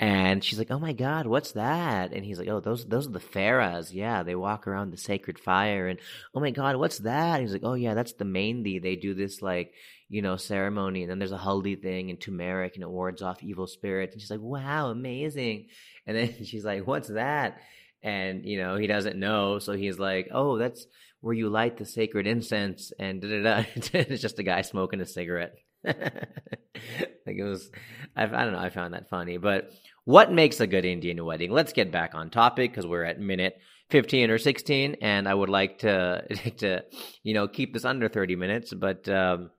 and 0.00 0.42
she's 0.42 0.58
like, 0.58 0.70
"Oh 0.70 0.78
my 0.78 0.94
God, 0.94 1.26
what's 1.26 1.52
that?" 1.52 2.12
And 2.14 2.24
he's 2.24 2.38
like, 2.38 2.48
"Oh, 2.48 2.60
those 2.60 2.86
those 2.86 3.06
are 3.06 3.10
the 3.10 3.20
Pheras. 3.20 3.92
Yeah, 3.92 4.22
they 4.22 4.34
walk 4.34 4.66
around 4.66 4.90
the 4.90 4.96
sacred 4.96 5.38
fire." 5.38 5.88
And 5.88 6.00
oh 6.34 6.40
my 6.40 6.50
God, 6.50 6.76
what's 6.76 6.98
that? 6.98 7.34
And 7.34 7.42
he's 7.42 7.52
like, 7.52 7.64
"Oh 7.64 7.74
yeah, 7.74 7.92
that's 7.94 8.14
the 8.14 8.24
Mehndi. 8.24 8.82
They 8.82 8.96
do 8.96 9.12
this 9.14 9.42
like 9.42 9.74
you 10.08 10.22
know 10.22 10.36
ceremony, 10.36 11.02
and 11.02 11.10
then 11.10 11.18
there's 11.18 11.32
a 11.32 11.38
haldi 11.38 11.80
thing 11.80 12.08
and 12.08 12.18
turmeric, 12.18 12.74
and 12.76 12.82
it 12.82 12.88
wards 12.90 13.20
off 13.20 13.42
evil 13.42 13.66
spirits." 13.66 14.14
And 14.14 14.22
she's 14.22 14.30
like, 14.30 14.40
"Wow, 14.40 14.88
amazing!" 14.90 15.66
And 16.06 16.16
then 16.16 16.34
she's 16.44 16.64
like, 16.64 16.86
"What's 16.86 17.08
that?" 17.08 17.58
And 18.02 18.46
you 18.46 18.58
know 18.58 18.76
he 18.76 18.86
doesn't 18.86 19.18
know, 19.18 19.58
so 19.58 19.72
he's 19.74 19.98
like, 19.98 20.28
"Oh, 20.32 20.56
that's 20.56 20.86
where 21.20 21.34
you 21.34 21.50
light 21.50 21.76
the 21.76 21.84
sacred 21.84 22.26
incense." 22.26 22.90
And 22.98 23.20
da 23.20 23.28
da 23.28 23.42
da. 23.42 23.64
It's 23.92 24.22
just 24.22 24.38
a 24.38 24.42
guy 24.42 24.62
smoking 24.62 25.02
a 25.02 25.06
cigarette. 25.06 25.56
like 25.84 27.36
it 27.36 27.42
was, 27.44 27.70
I, 28.16 28.24
I 28.24 28.26
don't 28.26 28.52
know. 28.52 28.58
I 28.58 28.70
found 28.70 28.94
that 28.94 29.08
funny, 29.08 29.36
but 29.38 29.70
what 30.04 30.32
makes 30.32 30.60
a 30.60 30.66
good 30.66 30.84
Indian 30.84 31.24
wedding? 31.24 31.50
Let's 31.50 31.72
get 31.72 31.92
back 31.92 32.14
on 32.14 32.30
topic 32.30 32.70
because 32.70 32.86
we're 32.86 33.04
at 33.04 33.20
minute 33.20 33.58
15 33.90 34.30
or 34.30 34.38
16 34.38 34.96
and 35.00 35.28
I 35.28 35.34
would 35.34 35.48
like 35.48 35.78
to, 35.80 36.24
to, 36.58 36.84
you 37.22 37.34
know, 37.34 37.48
keep 37.48 37.72
this 37.72 37.84
under 37.84 38.08
30 38.08 38.36
minutes, 38.36 38.72
but, 38.72 39.08
um, 39.08 39.50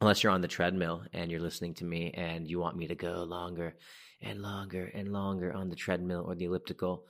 unless 0.00 0.22
you're 0.22 0.32
on 0.32 0.42
the 0.42 0.48
treadmill 0.48 1.04
and 1.12 1.30
you're 1.30 1.40
listening 1.40 1.74
to 1.74 1.84
me 1.84 2.12
and 2.14 2.48
you 2.48 2.58
want 2.58 2.76
me 2.76 2.86
to 2.88 2.94
go 2.94 3.24
longer 3.24 3.74
and 4.20 4.42
longer 4.42 4.90
and 4.94 5.12
longer 5.12 5.52
on 5.52 5.68
the 5.68 5.76
treadmill 5.76 6.24
or 6.26 6.34
the 6.34 6.44
elliptical. 6.44 7.04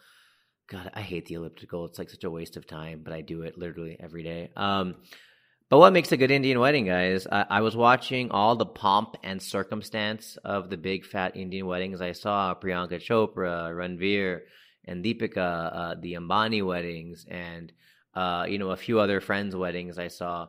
God, 0.69 0.91
I 0.95 1.01
hate 1.01 1.27
the 1.27 1.35
elliptical. 1.35 1.85
It's 1.87 1.99
like 1.99 2.11
such 2.11 2.25
a 2.25 2.31
waste 2.31 2.57
of 2.57 2.67
time, 2.67 3.03
but 3.05 3.13
I 3.13 3.21
do 3.21 3.43
it 3.43 3.59
literally 3.59 3.97
every 4.01 4.23
day. 4.23 4.51
Um, 4.57 4.97
but 5.69 5.79
what 5.79 5.93
makes 5.93 6.13
a 6.13 6.17
good 6.17 6.31
Indian 6.31 6.61
wedding, 6.61 6.87
guys? 6.87 7.27
I, 7.31 7.47
I, 7.51 7.61
was 7.61 7.77
watching 7.77 8.31
all 8.31 8.55
the 8.55 8.67
pomp 8.67 9.17
and 9.25 9.43
circumstance 9.43 10.39
of 10.45 10.71
the 10.71 10.77
big 10.77 11.05
fat 11.05 11.37
Indian 11.37 11.67
weddings. 11.67 12.01
I 12.01 12.13
saw 12.13 12.55
Priyanka 12.55 13.01
Chopra, 13.01 13.75
Ranveer, 13.75 14.43
and 14.85 15.05
Deepika, 15.05 15.37
uh, 15.75 15.95
the 16.01 16.15
Ambani 16.15 16.65
weddings, 16.65 17.27
and 17.29 17.73
uh, 18.15 18.47
you 18.49 18.59
know 18.59 18.71
a 18.71 18.77
few 18.77 19.01
other 19.01 19.21
friends' 19.21 19.57
weddings 19.57 19.99
I 19.99 20.07
saw, 20.07 20.49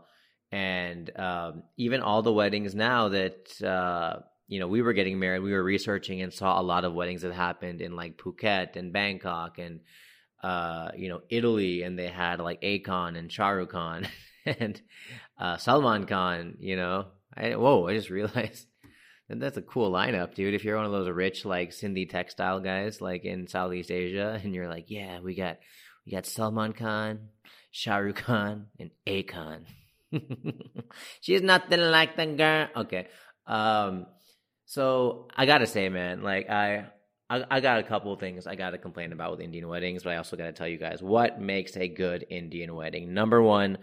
and 0.52 1.10
um, 1.20 1.64
even 1.78 2.02
all 2.02 2.22
the 2.22 2.32
weddings 2.32 2.76
now 2.76 3.10
that 3.10 3.62
uh, 3.64 4.20
you 4.48 4.60
know 4.60 4.68
we 4.68 4.84
were 4.84 4.94
getting 4.94 5.18
married. 5.18 5.42
We 5.42 5.54
were 5.54 5.64
researching 5.64 6.22
and 6.22 6.32
saw 6.32 6.62
a 6.62 6.62
lot 6.62 6.86
of 6.86 6.94
weddings 6.94 7.24
that 7.24 7.34
happened 7.34 7.82
in 7.82 7.96
like 7.96 8.18
Phuket 8.18 8.76
and 8.76 8.94
Bangkok 8.94 9.58
and 9.58 9.80
uh, 10.44 10.92
you 10.96 11.10
know 11.10 11.22
Italy, 11.30 11.82
and 11.82 11.98
they 11.98 12.08
had 12.08 12.40
like 12.40 12.62
Akon 12.62 13.18
and 13.18 13.32
Shah 13.32 13.50
Rukh 13.50 13.72
Khan. 13.72 14.08
and 14.48 14.82
uh, 15.40 15.58
Salman 15.58 16.06
Khan. 16.06 16.56
You 16.60 16.76
know, 16.76 17.06
I, 17.36 17.56
whoa! 17.56 17.88
I 17.88 17.96
just 17.96 18.10
realized 18.12 18.68
that 19.30 19.40
that's 19.40 19.58
a 19.58 19.62
cool 19.62 19.92
lineup, 19.92 20.36
dude. 20.36 20.54
If 20.54 20.64
you're 20.64 20.78
one 20.78 20.86
of 20.86 20.92
those 20.92 21.10
rich 21.10 21.46
like 21.46 21.72
Sindhi 21.72 22.10
textile 22.10 22.60
guys, 22.60 23.02
like 23.02 23.26
in 23.26 23.48
Southeast 23.48 23.92
Asia, 23.92 24.40
and 24.44 24.54
you're 24.54 24.70
like, 24.70 24.86
yeah, 24.90 25.20
we 25.20 25.36
got 25.36 25.58
we 26.06 26.12
got 26.12 26.26
Salman 26.26 26.74
Khan, 26.74 27.30
Shah 27.72 27.98
Rukh 27.98 28.16
Khan, 28.16 28.68
and 28.80 28.92
Akon. 29.06 29.66
She's 31.22 31.42
nothing 31.42 31.82
like 31.82 32.16
the 32.16 32.26
girl. 32.28 32.68
Okay. 32.78 33.08
Um, 33.46 34.06
so 34.66 35.28
I 35.36 35.46
gotta 35.46 35.68
say, 35.68 35.90
man, 35.90 36.22
like 36.22 36.50
I, 36.50 36.86
I, 37.30 37.44
I 37.50 37.60
got 37.60 37.80
a 37.80 37.84
couple 37.84 38.16
things 38.16 38.48
I 38.48 38.56
gotta 38.56 38.78
complain 38.78 39.12
about 39.12 39.32
with 39.32 39.42
Indian 39.42 39.68
weddings, 39.68 40.04
but 40.04 40.14
I 40.14 40.18
also 40.18 40.38
gotta 40.38 40.54
tell 40.54 40.68
you 40.68 40.78
guys 40.78 41.02
what 41.02 41.42
makes 41.42 41.76
a 41.76 41.88
good 41.88 42.26
Indian 42.30 42.74
wedding. 42.74 43.14
Number 43.14 43.42
one, 43.42 43.78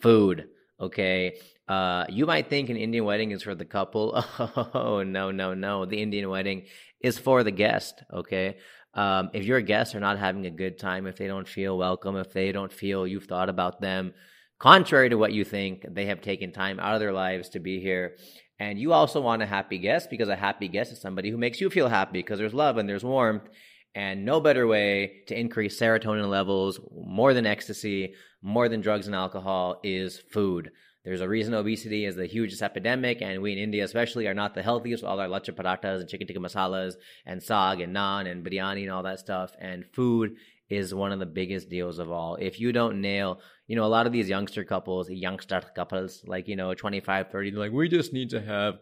food. 0.00 0.48
Okay. 0.80 1.38
Uh, 1.68 2.06
you 2.08 2.24
might 2.24 2.48
think 2.48 2.70
an 2.70 2.76
Indian 2.76 3.04
wedding 3.04 3.30
is 3.32 3.42
for 3.42 3.54
the 3.54 3.64
couple. 3.64 4.24
Oh, 4.74 5.02
no, 5.02 5.30
no, 5.30 5.54
no. 5.54 5.84
The 5.84 6.00
Indian 6.00 6.28
wedding 6.28 6.66
is 7.00 7.18
for 7.18 7.42
the 7.42 7.50
guest. 7.50 8.02
Okay. 8.12 8.56
Um, 8.94 9.30
if 9.32 9.44
your 9.44 9.60
guests 9.60 9.94
are 9.94 10.00
not 10.00 10.18
having 10.18 10.46
a 10.46 10.50
good 10.50 10.78
time, 10.78 11.06
if 11.06 11.16
they 11.16 11.26
don't 11.26 11.46
feel 11.46 11.76
welcome, 11.76 12.16
if 12.16 12.32
they 12.32 12.52
don't 12.52 12.72
feel 12.72 13.06
you've 13.06 13.26
thought 13.26 13.48
about 13.48 13.80
them, 13.80 14.14
contrary 14.58 15.10
to 15.10 15.18
what 15.18 15.32
you 15.32 15.44
think, 15.44 15.84
they 15.88 16.06
have 16.06 16.20
taken 16.20 16.52
time 16.52 16.80
out 16.80 16.94
of 16.94 17.00
their 17.00 17.12
lives 17.12 17.50
to 17.50 17.60
be 17.60 17.80
here. 17.80 18.16
And 18.58 18.78
you 18.78 18.92
also 18.92 19.20
want 19.20 19.42
a 19.42 19.46
happy 19.46 19.78
guest 19.78 20.10
because 20.10 20.28
a 20.28 20.36
happy 20.36 20.68
guest 20.68 20.92
is 20.92 21.00
somebody 21.00 21.30
who 21.30 21.36
makes 21.36 21.60
you 21.60 21.70
feel 21.70 21.88
happy 21.88 22.18
because 22.18 22.38
there's 22.38 22.54
love 22.54 22.76
and 22.76 22.88
there's 22.88 23.04
warmth. 23.04 23.48
And 23.94 24.24
no 24.24 24.40
better 24.40 24.66
way 24.66 25.22
to 25.28 25.38
increase 25.38 25.78
serotonin 25.78 26.28
levels 26.28 26.80
more 26.92 27.34
than 27.34 27.46
ecstasy, 27.46 28.14
more 28.42 28.68
than 28.68 28.80
drugs 28.80 29.06
and 29.06 29.16
alcohol 29.16 29.80
is 29.82 30.18
food. 30.18 30.70
There's 31.04 31.20
a 31.20 31.28
reason 31.28 31.54
obesity 31.54 32.04
is 32.04 32.16
the 32.16 32.26
hugest 32.26 32.60
epidemic, 32.60 33.22
and 33.22 33.40
we 33.40 33.52
in 33.52 33.58
India 33.58 33.84
especially 33.84 34.26
are 34.26 34.34
not 34.34 34.54
the 34.54 34.62
healthiest 34.62 35.02
with 35.02 35.10
all 35.10 35.20
our 35.20 35.28
lacha 35.28 35.54
parathas 35.54 36.00
and 36.00 36.08
chicken 36.08 36.26
tikka 36.26 36.40
masalas 36.40 36.94
and 37.24 37.40
saag 37.40 37.82
and 37.82 37.96
naan 37.96 38.30
and 38.30 38.44
biryani 38.44 38.82
and 38.82 38.90
all 38.90 39.02
that 39.04 39.18
stuff. 39.18 39.52
And 39.58 39.86
food 39.92 40.36
is 40.68 40.92
one 40.92 41.12
of 41.12 41.18
the 41.18 41.26
biggest 41.26 41.70
deals 41.70 41.98
of 41.98 42.10
all. 42.10 42.36
If 42.36 42.60
you 42.60 42.72
don't 42.72 43.00
nail, 43.00 43.40
you 43.66 43.76
know, 43.76 43.84
a 43.84 43.86
lot 43.86 44.06
of 44.06 44.12
these 44.12 44.28
youngster 44.28 44.64
couples, 44.64 45.08
youngster 45.08 45.62
couples, 45.74 46.22
like, 46.26 46.46
you 46.46 46.56
know, 46.56 46.74
25, 46.74 47.30
30, 47.30 47.50
they're 47.50 47.60
like, 47.60 47.72
we 47.72 47.88
just 47.88 48.12
need 48.12 48.30
to 48.30 48.40
have 48.42 48.74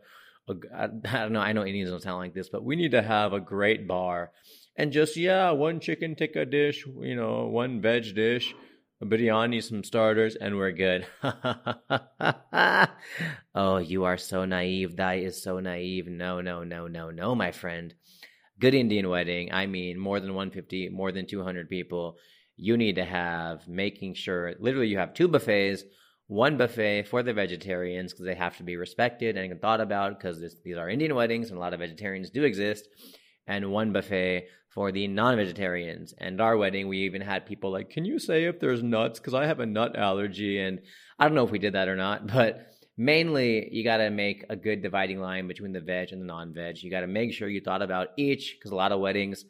a, 0.49 0.55
I 0.75 0.87
don't 0.88 1.33
know, 1.33 1.40
I 1.40 1.53
know 1.53 1.64
Indians 1.64 1.90
don't 1.90 2.03
sound 2.03 2.19
like 2.19 2.35
this, 2.35 2.49
but 2.49 2.64
we 2.64 2.77
need 2.77 2.90
to 2.92 3.03
have 3.03 3.33
a 3.33 3.40
great 3.40 3.87
bar 3.87 4.33
and 4.77 4.92
just, 4.92 5.16
yeah, 5.16 5.53
one 5.53 5.81
chicken 5.81 6.16
tikka 6.16 6.47
dish, 6.47 6.85
you 7.01 7.14
know, 7.14 7.47
one 7.47 7.81
veg 7.81 8.14
dish 8.14 8.55
a 9.00 9.04
biryani, 9.04 9.62
some 9.62 9.85
starters, 9.85 10.37
and 10.37 10.56
we're 10.56 10.72
good. 10.72 11.06
oh, 13.54 13.76
you 13.78 14.04
are 14.04 14.16
so 14.16 14.44
naive. 14.44 14.96
That 14.96 15.18
is 15.18 15.42
so 15.42 15.61
naive. 15.61 16.06
No, 16.06 16.40
no, 16.40 16.64
no, 16.64 16.87
no, 16.87 17.11
no, 17.11 17.35
my 17.35 17.52
friend. 17.52 17.94
good 18.59 18.74
Indian 18.74 19.09
wedding, 19.09 19.52
I 19.52 19.66
mean 19.66 19.98
more 19.98 20.18
than 20.18 20.35
150, 20.35 20.88
more 20.88 21.12
than 21.12 21.26
200 21.26 21.68
people, 21.68 22.16
you 22.56 22.76
need 22.78 22.96
to 22.96 23.04
have 23.04 23.68
making 23.68 24.14
sure 24.14 24.54
literally 24.59 24.88
you 24.88 24.98
have 24.98 25.12
two 25.12 25.28
buffets, 25.28 25.85
one 26.26 26.56
buffet 26.56 27.02
for 27.04 27.22
the 27.22 27.35
vegetarians 27.35 28.12
because 28.12 28.24
they 28.24 28.35
have 28.35 28.56
to 28.56 28.62
be 28.62 28.76
respected 28.76 29.37
and 29.37 29.61
thought 29.61 29.82
about 29.82 30.18
because 30.18 30.40
these 30.64 30.76
are 30.78 30.88
Indian 30.88 31.14
weddings 31.14 31.50
and 31.50 31.59
a 31.59 31.61
lot 31.61 31.74
of 31.74 31.80
vegetarians 31.80 32.30
do 32.30 32.44
exist, 32.44 32.88
and 33.46 33.70
one 33.70 33.92
buffet 33.92 34.48
for 34.76 34.92
the 34.92 35.08
non-vegetarians. 35.08 36.12
And 36.18 36.38
our 36.38 36.54
wedding, 36.56 36.86
we 36.86 36.98
even 36.98 37.22
had 37.22 37.46
people 37.46 37.72
like, 37.72 37.88
"Can 37.88 38.04
you 38.04 38.18
say 38.18 38.44
if 38.44 38.60
there's 38.60 38.82
nuts? 38.82 39.18
Because 39.18 39.32
I 39.32 39.46
have 39.46 39.58
a 39.58 39.66
nut 39.66 39.96
allergy." 39.96 40.60
And 40.60 40.82
I 41.18 41.26
don't 41.26 41.34
know 41.34 41.44
if 41.44 41.50
we 41.50 41.58
did 41.58 41.72
that 41.72 41.88
or 41.88 41.96
not, 41.96 42.26
but 42.34 42.68
mainly 42.96 43.68
you 43.72 43.82
got 43.82 43.96
to 43.96 44.10
make 44.10 44.44
a 44.50 44.54
good 44.54 44.82
dividing 44.82 45.18
line 45.18 45.48
between 45.48 45.72
the 45.72 45.80
veg 45.80 46.12
and 46.12 46.20
the 46.20 46.26
non-veg. 46.26 46.82
You 46.82 46.90
got 46.90 47.00
to 47.00 47.06
make 47.06 47.32
sure 47.32 47.48
you 47.48 47.62
thought 47.62 47.80
about 47.80 48.08
each 48.18 48.56
because 48.58 48.70
a 48.70 48.76
lot 48.76 48.92
of 48.92 49.00
weddings 49.00 49.46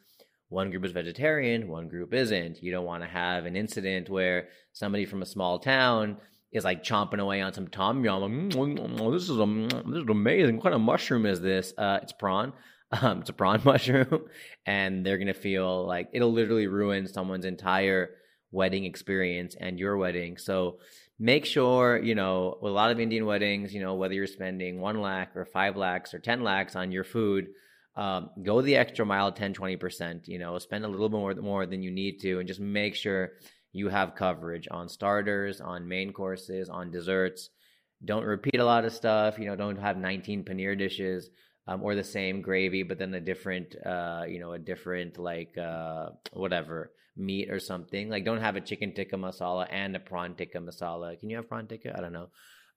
one 0.48 0.70
group 0.70 0.84
is 0.84 0.92
vegetarian, 0.92 1.66
one 1.66 1.88
group 1.88 2.14
isn't. 2.14 2.62
You 2.62 2.70
don't 2.70 2.84
want 2.84 3.02
to 3.02 3.08
have 3.08 3.46
an 3.46 3.56
incident 3.56 4.08
where 4.08 4.48
somebody 4.72 5.04
from 5.04 5.22
a 5.22 5.26
small 5.26 5.58
town 5.58 6.18
is 6.52 6.64
like 6.64 6.84
chomping 6.84 7.18
away 7.18 7.40
on 7.40 7.52
some 7.52 7.66
tom 7.66 8.04
yum. 8.04 8.50
Mm, 8.50 9.12
this 9.12 9.28
is 9.28 9.38
a, 9.40 9.90
this 9.90 10.02
is 10.02 10.08
amazing. 10.08 10.56
What 10.56 10.62
kind 10.62 10.74
of 10.76 10.80
mushroom 10.80 11.26
is 11.26 11.40
this? 11.40 11.74
Uh, 11.76 11.98
it's 12.00 12.12
prawn. 12.12 12.52
Um, 12.92 13.20
it's 13.20 13.31
a 13.31 13.33
prawn 13.33 13.61
mushroom, 13.64 14.27
and 14.64 15.05
they're 15.05 15.18
gonna 15.18 15.35
feel 15.35 15.87
like 15.87 16.09
it'll 16.12 16.33
literally 16.33 16.66
ruin 16.66 17.07
someone's 17.07 17.44
entire 17.44 18.11
wedding 18.53 18.85
experience 18.85 19.57
and 19.59 19.79
your 19.79 19.96
wedding. 19.96 20.37
So 20.38 20.79
make 21.18 21.44
sure 21.44 21.99
you 21.99 22.14
know 22.14 22.59
with 22.61 22.70
a 22.70 22.75
lot 22.75 22.90
of 22.90 23.01
Indian 23.01 23.27
weddings, 23.27 23.75
you 23.75 23.81
know 23.81 23.94
whether 23.94 24.14
you're 24.14 24.27
spending 24.27 24.81
one 24.81 25.01
lakh 25.01 25.37
or 25.37 25.44
five 25.44 25.77
lakhs 25.77 26.14
or 26.14 26.18
ten 26.18 26.42
lakhs 26.42 26.77
on 26.77 26.92
your 26.92 27.05
food 27.05 27.49
um, 27.96 28.31
go 28.42 28.61
the 28.61 28.77
extra 28.77 29.07
mile 29.07 29.33
10 29.33 29.55
20% 29.55 30.29
you 30.29 30.38
know 30.38 30.59
spend 30.59 30.85
a 30.85 30.88
little 30.88 31.09
bit 31.09 31.18
more, 31.18 31.35
more 31.35 31.66
than 31.66 31.83
you 31.83 31.90
need 31.90 32.20
to 32.20 32.38
and 32.38 32.46
just 32.46 32.61
make 32.61 32.94
sure 32.94 33.33
you 33.72 33.88
have 33.88 34.14
coverage 34.14 34.68
on 34.70 34.88
starters 34.88 35.61
on 35.61 35.88
main 35.88 36.12
courses 36.12 36.68
on 36.68 36.90
desserts 36.90 37.51
don't 38.05 38.25
repeat 38.25 38.61
a 38.61 38.64
lot 38.64 38.85
of 38.85 38.92
stuff 38.92 39.38
you 39.38 39.46
know 39.46 39.57
don't 39.57 39.79
have 39.79 39.96
19 39.96 40.44
paneer 40.44 40.79
dishes 40.79 41.31
um, 41.66 41.83
or 41.83 41.94
the 41.94 42.05
same 42.05 42.42
gravy 42.42 42.83
but 42.83 42.98
then 42.98 43.14
a 43.14 43.20
different 43.20 43.74
uh, 43.85 44.24
you 44.29 44.40
know 44.40 44.52
a 44.52 44.59
different 44.59 45.18
like 45.18 45.57
uh, 45.59 46.11
whatever 46.33 46.92
meat 47.16 47.50
or 47.50 47.59
something. 47.59 48.09
Like 48.11 48.24
don't 48.24 48.40
have 48.40 48.57
a 48.57 48.61
chicken 48.61 48.92
tikka 48.92 49.16
masala 49.16 49.66
and 49.70 49.96
a 49.96 50.00
prawn 50.00 50.35
tikka 50.35 50.59
masala. 50.59 51.18
Can 51.18 51.31
you 51.31 51.37
have 51.37 51.48
prawn 51.48 51.66
tikka? 51.66 51.96
I 51.96 52.00
don't 52.00 52.12
know. 52.12 52.29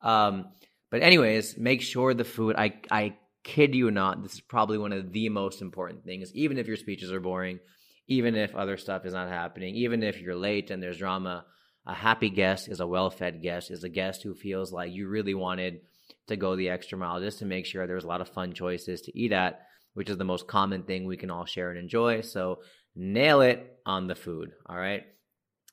Um, 0.02 0.46
but 0.90 1.04
anyways 1.04 1.58
make 1.58 1.82
sure 1.82 2.14
the 2.14 2.24
food 2.24 2.56
i 2.58 2.74
i 2.90 3.16
kid 3.44 3.74
you 3.74 3.90
not, 3.90 4.22
this 4.22 4.34
is 4.34 4.42
probably 4.42 4.78
one 4.78 4.92
of 4.92 5.12
the 5.12 5.30
most 5.30 5.62
important 5.62 6.04
things, 6.04 6.34
even 6.36 6.58
if 6.58 6.68
your 6.68 6.78
speeches 6.78 7.12
are 7.12 7.20
boring, 7.20 7.60
even 8.08 8.36
if 8.36 8.56
other 8.56 8.78
stuff 8.78 9.06
is 9.06 9.14
not 9.14 9.30
happening, 9.30 9.76
even 9.76 10.04
if 10.04 10.22
you're 10.22 10.36
late 10.36 10.72
and 10.72 10.82
there's 10.82 10.98
drama. 10.98 11.46
A 11.86 11.94
happy 11.94 12.30
guest 12.30 12.68
is 12.68 12.82
a 12.82 12.88
well 12.88 13.10
fed 13.10 13.42
guest, 13.42 13.72
is 13.72 13.84
a 13.84 13.90
guest 13.90 14.22
who 14.22 14.36
feels 14.36 14.72
like 14.72 14.92
you 14.92 15.08
really 15.08 15.34
wanted 15.34 15.82
to 16.28 16.36
go 16.36 16.56
the 16.56 16.70
extra 16.70 16.98
mile 16.98 17.20
just 17.20 17.40
to 17.40 17.46
make 17.46 17.66
sure 17.66 17.86
there's 17.86 18.04
a 18.04 18.08
lot 18.08 18.22
of 18.22 18.30
fun 18.30 18.54
choices 18.54 19.02
to 19.02 19.20
eat 19.20 19.32
at, 19.32 19.62
which 19.94 20.10
is 20.10 20.18
the 20.18 20.24
most 20.24 20.48
common 20.48 20.84
thing 20.84 21.06
we 21.06 21.18
can 21.18 21.32
all 21.32 21.46
share 21.46 21.70
and 21.70 21.80
enjoy. 21.80 22.22
So 22.22 22.60
nail 22.96 23.42
it 23.42 23.80
on 23.86 24.08
the 24.08 24.16
food. 24.16 24.52
All 24.68 24.78
right. 24.78 25.04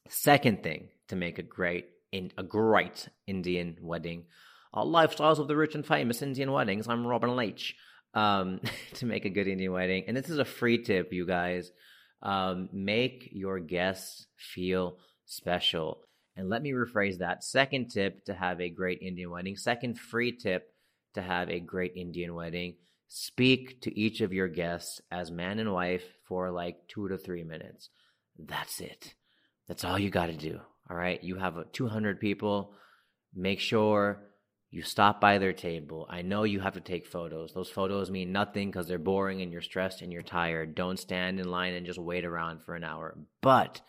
Second 0.08 0.62
thing 0.62 0.88
to 1.08 1.16
make 1.16 1.38
a 1.38 1.42
great 1.42 1.86
in 2.12 2.30
a 2.38 2.42
great 2.42 3.08
Indian 3.26 3.76
wedding 3.82 4.24
uh, 4.72 4.84
lifestyles 4.84 5.38
of 5.38 5.48
the 5.48 5.56
rich 5.56 5.74
and 5.74 5.86
famous 5.86 6.22
Indian 6.22 6.52
weddings. 6.52 6.86
I'm 6.88 7.06
Robin 7.06 7.34
Leach. 7.34 7.74
Um, 8.14 8.60
to 8.94 9.06
make 9.06 9.24
a 9.24 9.30
good 9.30 9.48
Indian 9.48 9.72
wedding, 9.72 10.04
and 10.06 10.16
this 10.16 10.30
is 10.30 10.38
a 10.38 10.44
free 10.44 10.82
tip, 10.82 11.12
you 11.12 11.26
guys. 11.26 11.70
Um, 12.22 12.68
make 12.72 13.28
your 13.32 13.58
guests 13.60 14.26
feel 14.36 14.98
special. 15.26 16.05
And 16.36 16.48
let 16.48 16.62
me 16.62 16.72
rephrase 16.72 17.18
that. 17.18 17.42
Second 17.42 17.88
tip 17.88 18.24
to 18.26 18.34
have 18.34 18.60
a 18.60 18.68
great 18.68 19.00
Indian 19.00 19.30
wedding. 19.30 19.56
Second 19.56 19.98
free 19.98 20.32
tip 20.32 20.70
to 21.14 21.22
have 21.22 21.48
a 21.48 21.60
great 21.60 21.92
Indian 21.96 22.34
wedding. 22.34 22.74
Speak 23.08 23.80
to 23.82 23.98
each 23.98 24.20
of 24.20 24.32
your 24.32 24.48
guests 24.48 25.00
as 25.10 25.30
man 25.30 25.58
and 25.58 25.72
wife 25.72 26.04
for 26.28 26.50
like 26.50 26.76
two 26.88 27.08
to 27.08 27.16
three 27.16 27.44
minutes. 27.44 27.88
That's 28.38 28.80
it. 28.80 29.14
That's 29.66 29.84
all 29.84 29.98
you 29.98 30.10
got 30.10 30.26
to 30.26 30.36
do. 30.36 30.60
All 30.90 30.96
right. 30.96 31.22
You 31.22 31.36
have 31.36 31.72
200 31.72 32.20
people. 32.20 32.74
Make 33.34 33.60
sure 33.60 34.22
you 34.70 34.82
stop 34.82 35.20
by 35.20 35.38
their 35.38 35.52
table. 35.52 36.06
I 36.10 36.22
know 36.22 36.42
you 36.44 36.60
have 36.60 36.74
to 36.74 36.80
take 36.80 37.06
photos. 37.06 37.52
Those 37.54 37.70
photos 37.70 38.10
mean 38.10 38.32
nothing 38.32 38.70
because 38.70 38.86
they're 38.86 38.98
boring 38.98 39.40
and 39.40 39.52
you're 39.52 39.62
stressed 39.62 40.02
and 40.02 40.12
you're 40.12 40.22
tired. 40.22 40.74
Don't 40.74 40.98
stand 40.98 41.40
in 41.40 41.48
line 41.48 41.74
and 41.74 41.86
just 41.86 41.98
wait 41.98 42.24
around 42.24 42.62
for 42.62 42.74
an 42.74 42.84
hour. 42.84 43.16
But 43.40 43.80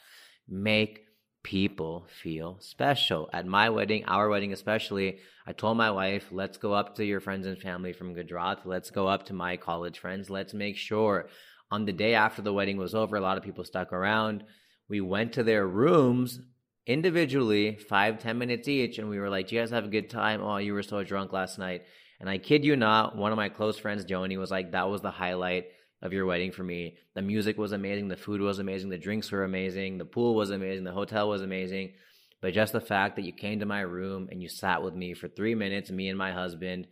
make 0.48 1.07
people 1.48 2.06
feel 2.22 2.58
special. 2.60 3.30
At 3.32 3.46
my 3.46 3.70
wedding, 3.70 4.04
our 4.04 4.28
wedding 4.28 4.52
especially, 4.52 5.20
I 5.46 5.54
told 5.54 5.78
my 5.78 5.90
wife, 5.90 6.26
let's 6.30 6.58
go 6.58 6.74
up 6.74 6.96
to 6.96 7.06
your 7.06 7.22
friends 7.22 7.48
and 7.48 7.58
family 7.58 7.94
from 7.94 8.14
Gujarat. 8.14 8.68
Let's 8.68 8.92
go 8.92 9.08
up 9.08 9.28
to 9.28 9.34
my 9.34 9.56
college 9.56 9.98
friends. 9.98 10.30
Let's 10.30 10.54
make 10.54 10.76
sure 10.76 11.30
on 11.72 11.86
the 11.86 11.94
day 11.94 12.16
after 12.16 12.42
the 12.42 12.52
wedding 12.52 12.76
was 12.76 12.94
over, 12.94 13.16
a 13.16 13.22
lot 13.22 13.38
of 13.38 13.46
people 13.46 13.64
stuck 13.64 13.94
around. 13.94 14.44
We 14.90 15.00
went 15.00 15.32
to 15.34 15.44
their 15.44 15.66
rooms 15.66 16.42
individually, 16.86 17.78
five, 17.78 18.20
ten 18.20 18.38
minutes 18.38 18.68
each, 18.68 19.00
and 19.00 19.08
we 19.10 19.18
were 19.18 19.30
like, 19.30 19.48
Do 19.48 19.56
you 19.56 19.62
guys 19.62 19.72
have 19.72 19.86
a 19.86 19.90
good 19.90 20.10
time? 20.10 20.42
Oh, 20.42 20.58
you 20.58 20.74
were 20.74 20.84
so 20.84 21.02
drunk 21.06 21.32
last 21.32 21.58
night. 21.58 21.84
And 22.20 22.30
I 22.30 22.40
kid 22.40 22.66
you 22.66 22.76
not, 22.76 23.16
one 23.16 23.32
of 23.32 23.38
my 23.38 23.48
close 23.48 23.78
friends, 23.78 24.04
Joni, 24.04 24.38
was 24.38 24.52
like, 24.52 24.74
That 24.74 24.90
was 24.90 25.00
the 25.00 25.12
highlight 25.12 25.68
of 26.02 26.14
your 26.14 26.26
wedding 26.26 26.52
for 26.52 26.64
me. 26.64 26.98
The 27.16 27.22
music 27.22 27.58
was 27.58 27.72
amazing, 27.72 28.08
the 28.08 28.18
food 28.18 28.42
was 28.42 28.60
amazing, 28.60 28.90
the 28.90 28.98
drinks 28.98 29.32
were 29.32 29.44
amazing, 29.44 29.98
the 29.98 30.06
pool 30.06 30.36
was 30.36 30.52
amazing, 30.52 30.84
the 30.84 30.92
hotel 30.92 31.30
was 31.30 31.42
amazing. 31.42 31.94
But 32.42 32.54
just 32.54 32.72
the 32.74 32.82
fact 32.82 33.16
that 33.16 33.26
you 33.26 33.34
came 33.34 33.60
to 33.60 33.66
my 33.66 33.82
room 33.82 34.28
and 34.32 34.42
you 34.42 34.50
sat 34.50 34.84
with 34.84 34.94
me 34.94 35.16
for 35.16 35.28
three 35.28 35.56
minutes, 35.56 35.90
me 35.90 36.08
and 36.08 36.18
my 36.18 36.32
husband, 36.32 36.88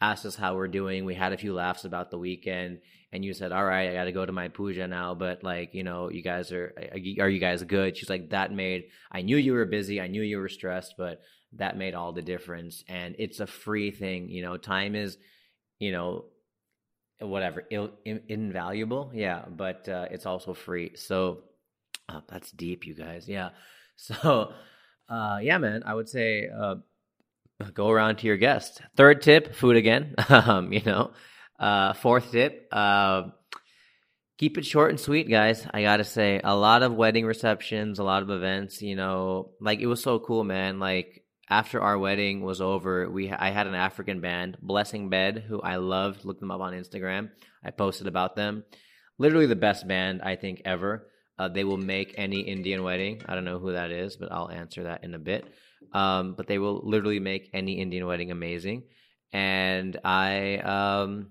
asked 0.00 0.26
us 0.26 0.36
how 0.36 0.54
we're 0.54 0.68
doing. 0.68 1.04
We 1.04 1.14
had 1.14 1.32
a 1.32 1.38
few 1.38 1.52
laughs 1.52 1.84
about 1.84 2.10
the 2.10 2.18
weekend, 2.18 2.80
and 3.12 3.24
you 3.24 3.34
said, 3.34 3.52
"All 3.52 3.64
right, 3.64 3.90
I 3.90 3.94
got 3.94 4.04
to 4.04 4.12
go 4.12 4.24
to 4.24 4.32
my 4.32 4.48
puja 4.48 4.86
now, 4.86 5.14
but 5.14 5.42
like, 5.42 5.74
you 5.74 5.82
know, 5.82 6.10
you 6.10 6.22
guys 6.22 6.52
are 6.52 6.72
are 6.92 7.28
you 7.28 7.38
guys 7.38 7.62
good?" 7.64 7.96
She's 7.96 8.10
like, 8.10 8.30
"That 8.30 8.52
made 8.52 8.84
I 9.10 9.22
knew 9.22 9.36
you 9.36 9.52
were 9.52 9.66
busy, 9.66 10.00
I 10.00 10.06
knew 10.06 10.22
you 10.22 10.38
were 10.38 10.48
stressed, 10.48 10.94
but 10.96 11.20
that 11.54 11.76
made 11.76 11.94
all 11.94 12.12
the 12.12 12.22
difference." 12.22 12.84
And 12.88 13.16
it's 13.18 13.40
a 13.40 13.46
free 13.46 13.90
thing, 13.90 14.30
you 14.30 14.42
know. 14.42 14.56
Time 14.56 14.94
is, 14.94 15.18
you 15.78 15.92
know, 15.92 16.26
whatever, 17.20 17.64
Ill, 17.70 17.90
in, 18.04 18.22
invaluable, 18.28 19.10
yeah, 19.14 19.44
but 19.48 19.88
uh, 19.88 20.06
it's 20.10 20.26
also 20.26 20.54
free. 20.54 20.92
So 20.96 21.44
oh, 22.08 22.22
that's 22.28 22.50
deep, 22.50 22.86
you 22.86 22.94
guys. 22.94 23.28
Yeah. 23.28 23.50
So, 24.02 24.54
uh, 25.10 25.40
yeah, 25.42 25.58
man, 25.58 25.82
I 25.84 25.92
would 25.92 26.08
say. 26.08 26.48
Uh, 26.48 26.76
go 27.74 27.90
around 27.90 28.16
to 28.16 28.26
your 28.26 28.36
guest. 28.36 28.80
Third 28.96 29.22
tip, 29.22 29.54
food 29.54 29.76
again. 29.76 30.14
um, 30.28 30.72
you 30.72 30.82
know, 30.84 31.12
uh, 31.58 31.92
fourth 31.94 32.32
tip, 32.32 32.68
uh, 32.72 33.24
keep 34.38 34.58
it 34.58 34.64
short 34.64 34.90
and 34.90 35.00
sweet, 35.00 35.28
guys. 35.28 35.66
I 35.72 35.82
gotta 35.82 36.04
say, 36.04 36.40
a 36.42 36.56
lot 36.56 36.82
of 36.82 36.94
wedding 36.94 37.26
receptions, 37.26 37.98
a 37.98 38.04
lot 38.04 38.22
of 38.22 38.30
events. 38.30 38.82
You 38.82 38.96
know, 38.96 39.50
like 39.60 39.80
it 39.80 39.86
was 39.86 40.02
so 40.02 40.18
cool, 40.18 40.44
man. 40.44 40.78
Like 40.78 41.19
after 41.50 41.82
our 41.82 41.98
wedding 41.98 42.42
was 42.42 42.60
over, 42.60 43.10
we 43.10 43.30
I 43.30 43.50
had 43.50 43.66
an 43.66 43.74
African 43.74 44.20
band, 44.20 44.56
Blessing 44.62 45.08
Bed, 45.08 45.44
who 45.48 45.60
I 45.60 45.76
loved. 45.76 46.24
Look 46.24 46.38
them 46.38 46.52
up 46.52 46.60
on 46.60 46.72
Instagram. 46.72 47.30
I 47.64 47.72
posted 47.72 48.06
about 48.06 48.36
them. 48.36 48.64
Literally 49.18 49.46
the 49.46 49.56
best 49.56 49.86
band 49.86 50.22
I 50.22 50.36
think 50.36 50.62
ever. 50.64 51.08
Uh, 51.38 51.48
they 51.48 51.64
will 51.64 51.76
make 51.76 52.14
any 52.16 52.40
Indian 52.40 52.82
wedding. 52.82 53.22
I 53.26 53.34
don't 53.34 53.44
know 53.44 53.58
who 53.58 53.72
that 53.72 53.90
is, 53.90 54.16
but 54.16 54.30
I'll 54.30 54.50
answer 54.50 54.84
that 54.84 55.02
in 55.04 55.14
a 55.14 55.18
bit. 55.18 55.44
Um, 55.92 56.34
but 56.34 56.46
they 56.46 56.58
will 56.58 56.82
literally 56.84 57.18
make 57.18 57.50
any 57.52 57.80
Indian 57.80 58.06
wedding 58.06 58.30
amazing. 58.30 58.84
And 59.32 59.98
I, 60.04 60.58
um, 60.58 61.30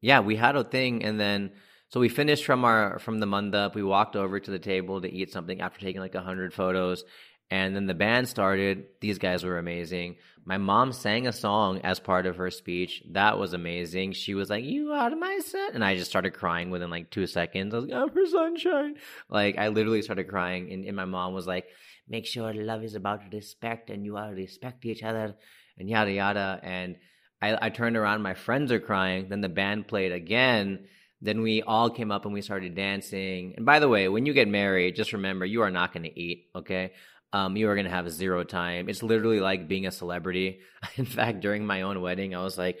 yeah, 0.00 0.20
we 0.20 0.36
had 0.36 0.56
a 0.56 0.64
thing, 0.64 1.04
and 1.04 1.18
then 1.18 1.52
so 1.88 1.98
we 2.00 2.08
finished 2.08 2.44
from 2.44 2.64
our 2.64 2.98
from 3.00 3.18
the 3.18 3.26
mandap. 3.26 3.74
We 3.74 3.82
walked 3.82 4.14
over 4.14 4.38
to 4.38 4.50
the 4.50 4.58
table 4.58 5.00
to 5.00 5.12
eat 5.12 5.32
something 5.32 5.60
after 5.60 5.80
taking 5.80 6.00
like 6.00 6.14
a 6.14 6.20
hundred 6.20 6.54
photos, 6.54 7.04
and 7.50 7.74
then 7.74 7.86
the 7.86 7.94
band 7.94 8.28
started. 8.28 8.86
These 9.00 9.18
guys 9.18 9.44
were 9.44 9.58
amazing. 9.58 10.16
My 10.44 10.58
mom 10.58 10.92
sang 10.92 11.26
a 11.26 11.32
song 11.32 11.80
as 11.82 12.00
part 12.00 12.26
of 12.26 12.36
her 12.36 12.50
speech. 12.50 13.02
That 13.10 13.38
was 13.38 13.52
amazing. 13.52 14.12
She 14.12 14.34
was 14.34 14.50
like, 14.50 14.64
"You 14.64 14.92
out 14.92 15.12
of 15.12 15.18
my 15.18 15.40
set," 15.44 15.74
and 15.74 15.84
I 15.84 15.96
just 15.96 16.10
started 16.10 16.32
crying 16.32 16.70
within 16.70 16.90
like 16.90 17.10
two 17.10 17.26
seconds. 17.26 17.74
I 17.74 17.78
was 17.78 17.86
like, 17.86 17.96
"Oh, 17.96 18.08
for 18.08 18.26
sunshine!" 18.26 18.96
Like 19.28 19.58
I 19.58 19.68
literally 19.68 20.02
started 20.02 20.28
crying, 20.28 20.72
and, 20.72 20.84
and 20.84 20.96
my 20.96 21.04
mom 21.04 21.34
was 21.34 21.46
like, 21.46 21.66
"Make 22.08 22.26
sure 22.26 22.52
love 22.54 22.84
is 22.84 22.94
about 22.94 23.32
respect, 23.32 23.90
and 23.90 24.04
you 24.04 24.16
all 24.16 24.32
respect 24.32 24.84
each 24.84 25.02
other." 25.02 25.36
and 25.80 25.88
yada 25.88 26.12
yada. 26.12 26.60
And 26.62 26.96
I, 27.42 27.66
I 27.66 27.70
turned 27.70 27.96
around, 27.96 28.22
my 28.22 28.34
friends 28.34 28.70
are 28.70 28.78
crying. 28.78 29.28
Then 29.28 29.40
the 29.40 29.48
band 29.48 29.88
played 29.88 30.12
again. 30.12 30.86
Then 31.22 31.42
we 31.42 31.62
all 31.62 31.90
came 31.90 32.12
up 32.12 32.24
and 32.24 32.32
we 32.32 32.42
started 32.42 32.74
dancing. 32.74 33.54
And 33.56 33.66
by 33.66 33.78
the 33.80 33.88
way, 33.88 34.08
when 34.08 34.26
you 34.26 34.32
get 34.32 34.48
married, 34.48 34.94
just 34.94 35.12
remember 35.12 35.44
you 35.44 35.62
are 35.62 35.70
not 35.70 35.92
going 35.92 36.04
to 36.04 36.20
eat, 36.20 36.46
okay? 36.54 36.92
Um, 37.32 37.56
you 37.56 37.68
are 37.68 37.74
going 37.74 37.84
to 37.84 37.90
have 37.92 38.10
zero 38.10 38.42
time. 38.42 38.88
It's 38.88 39.02
literally 39.02 39.40
like 39.40 39.68
being 39.68 39.86
a 39.86 39.92
celebrity. 39.92 40.60
In 40.96 41.04
fact, 41.04 41.40
during 41.40 41.64
my 41.64 41.82
own 41.82 42.00
wedding, 42.00 42.34
I 42.34 42.42
was 42.42 42.58
like, 42.58 42.78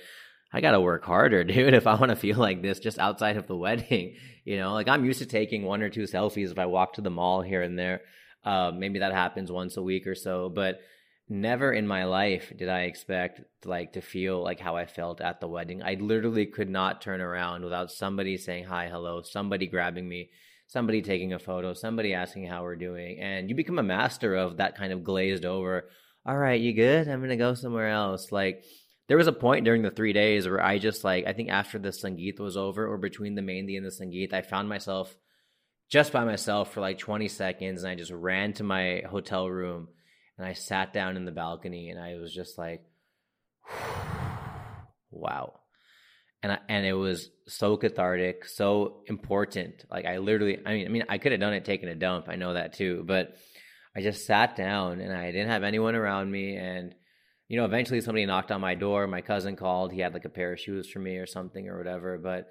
I 0.52 0.60
got 0.60 0.72
to 0.72 0.80
work 0.80 1.04
harder, 1.04 1.44
dude, 1.44 1.74
if 1.74 1.86
I 1.86 1.94
want 1.94 2.10
to 2.10 2.16
feel 2.16 2.38
like 2.38 2.62
this 2.62 2.80
just 2.80 2.98
outside 2.98 3.36
of 3.36 3.46
the 3.46 3.56
wedding. 3.56 4.16
You 4.42 4.56
know, 4.56 4.72
like 4.72 4.88
I'm 4.88 5.04
used 5.04 5.18
to 5.18 5.26
taking 5.26 5.62
one 5.62 5.82
or 5.82 5.90
two 5.90 6.04
selfies 6.04 6.50
if 6.50 6.58
I 6.58 6.64
walk 6.64 6.94
to 6.94 7.02
the 7.02 7.10
mall 7.10 7.42
here 7.42 7.60
and 7.60 7.78
there. 7.78 8.00
Uh, 8.42 8.72
maybe 8.74 9.00
that 9.00 9.12
happens 9.12 9.52
once 9.52 9.76
a 9.76 9.82
week 9.82 10.06
or 10.06 10.14
so, 10.14 10.48
but 10.48 10.80
never 11.28 11.72
in 11.72 11.86
my 11.86 12.04
life 12.04 12.52
did 12.56 12.68
I 12.68 12.80
expect 12.80 13.42
like 13.64 13.92
to 13.92 14.00
feel 14.00 14.42
like 14.42 14.58
how 14.58 14.76
I 14.76 14.86
felt 14.86 15.20
at 15.20 15.40
the 15.40 15.46
wedding. 15.46 15.82
I 15.82 15.94
literally 15.94 16.46
could 16.46 16.70
not 16.70 17.02
turn 17.02 17.20
around 17.20 17.62
without 17.62 17.92
somebody 17.92 18.38
saying 18.38 18.64
hi, 18.64 18.88
hello, 18.88 19.22
somebody 19.22 19.66
grabbing 19.66 20.08
me, 20.08 20.30
somebody 20.70 21.02
taking 21.02 21.32
a 21.32 21.38
photo, 21.38 21.74
somebody 21.74 22.14
asking 22.14 22.46
how 22.46 22.62
we're 22.62 22.76
doing, 22.76 23.18
and 23.18 23.48
you 23.48 23.56
become 23.56 23.80
a 23.80 23.82
master 23.82 24.36
of 24.36 24.58
that 24.58 24.76
kind 24.76 24.92
of 24.92 25.02
glazed 25.02 25.44
over. 25.44 25.88
All 26.24 26.36
right, 26.36 26.60
you 26.60 26.72
good? 26.72 27.08
I'm 27.08 27.20
gonna 27.20 27.36
go 27.36 27.54
somewhere 27.54 27.88
else. 27.88 28.30
Like 28.30 28.62
there 29.08 29.16
was 29.16 29.26
a 29.26 29.32
point 29.32 29.64
during 29.64 29.82
the 29.82 29.90
three 29.90 30.12
days 30.12 30.46
where 30.46 30.62
I 30.64 30.78
just 30.78 31.02
like 31.02 31.26
I 31.26 31.32
think 31.32 31.50
after 31.50 31.78
the 31.78 31.88
Sangeet 31.88 32.38
was 32.38 32.56
over 32.56 32.86
or 32.86 32.98
between 32.98 33.34
the 33.34 33.42
Mehndi 33.42 33.76
and 33.76 33.84
the 33.84 33.90
Sangeet, 33.90 34.32
I 34.32 34.42
found 34.42 34.68
myself 34.68 35.14
just 35.90 36.12
by 36.12 36.24
myself 36.24 36.72
for 36.72 36.80
like 36.80 36.98
20 36.98 37.26
seconds 37.26 37.82
and 37.82 37.90
I 37.90 37.96
just 37.96 38.12
ran 38.12 38.52
to 38.54 38.62
my 38.62 39.02
hotel 39.10 39.50
room 39.50 39.88
and 40.38 40.46
I 40.46 40.52
sat 40.52 40.92
down 40.92 41.16
in 41.16 41.24
the 41.24 41.32
balcony 41.32 41.90
and 41.90 41.98
I 41.98 42.14
was 42.14 42.32
just 42.32 42.56
like 42.56 42.84
wow. 45.10 45.59
And 46.42 46.52
I, 46.52 46.58
and 46.68 46.86
it 46.86 46.94
was 46.94 47.28
so 47.46 47.76
cathartic, 47.76 48.46
so 48.46 49.02
important. 49.06 49.84
Like 49.90 50.06
I 50.06 50.18
literally 50.18 50.58
I 50.64 50.72
mean 50.72 50.86
I 50.86 50.88
mean 50.90 51.04
I 51.08 51.18
could 51.18 51.32
have 51.32 51.40
done 51.40 51.52
it 51.52 51.64
taking 51.64 51.88
a 51.88 51.94
dump, 51.94 52.28
I 52.28 52.36
know 52.36 52.54
that 52.54 52.72
too, 52.72 53.04
but 53.06 53.36
I 53.94 54.00
just 54.00 54.26
sat 54.26 54.56
down 54.56 55.00
and 55.00 55.12
I 55.12 55.32
didn't 55.32 55.48
have 55.50 55.64
anyone 55.64 55.94
around 55.94 56.30
me 56.30 56.56
and 56.56 56.94
you 57.50 57.56
know, 57.56 57.64
eventually 57.64 58.00
somebody 58.00 58.24
knocked 58.26 58.52
on 58.52 58.60
my 58.60 58.76
door. 58.76 59.08
My 59.08 59.22
cousin 59.22 59.56
called. 59.56 59.90
He 59.90 59.98
had 59.98 60.14
like 60.14 60.24
a 60.24 60.28
pair 60.28 60.52
of 60.52 60.60
shoes 60.60 60.88
for 60.88 61.00
me 61.00 61.16
or 61.16 61.26
something 61.26 61.68
or 61.68 61.76
whatever. 61.76 62.16
But 62.16 62.48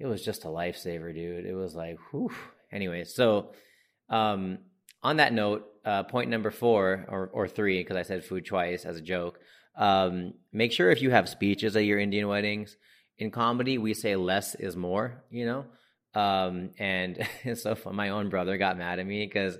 it 0.00 0.06
was 0.06 0.24
just 0.24 0.44
a 0.44 0.48
lifesaver, 0.48 1.14
dude. 1.14 1.46
It 1.46 1.54
was 1.54 1.76
like, 1.76 1.96
whew. 2.10 2.32
Anyway, 2.72 3.04
so 3.04 3.52
um, 4.08 4.58
on 5.00 5.18
that 5.18 5.32
note, 5.32 5.66
uh, 5.84 6.02
point 6.02 6.28
number 6.28 6.50
four 6.50 7.06
or, 7.08 7.28
or 7.32 7.46
three, 7.46 7.78
because 7.78 7.96
I 7.96 8.02
said 8.02 8.24
food 8.24 8.44
twice 8.44 8.84
as 8.84 8.96
a 8.96 9.00
joke. 9.00 9.38
Um, 9.76 10.34
make 10.52 10.72
sure 10.72 10.90
if 10.90 11.02
you 11.02 11.12
have 11.12 11.28
speeches 11.28 11.76
at 11.76 11.84
your 11.84 12.00
Indian 12.00 12.26
weddings, 12.26 12.76
in 13.18 13.30
comedy, 13.30 13.78
we 13.78 13.94
say 13.94 14.16
less 14.16 14.54
is 14.54 14.76
more, 14.76 15.22
you 15.30 15.46
know? 15.46 15.64
Um, 16.14 16.70
and 16.78 17.26
so 17.54 17.76
my 17.90 18.10
own 18.10 18.28
brother 18.28 18.58
got 18.58 18.78
mad 18.78 18.98
at 18.98 19.06
me 19.06 19.26
because 19.26 19.58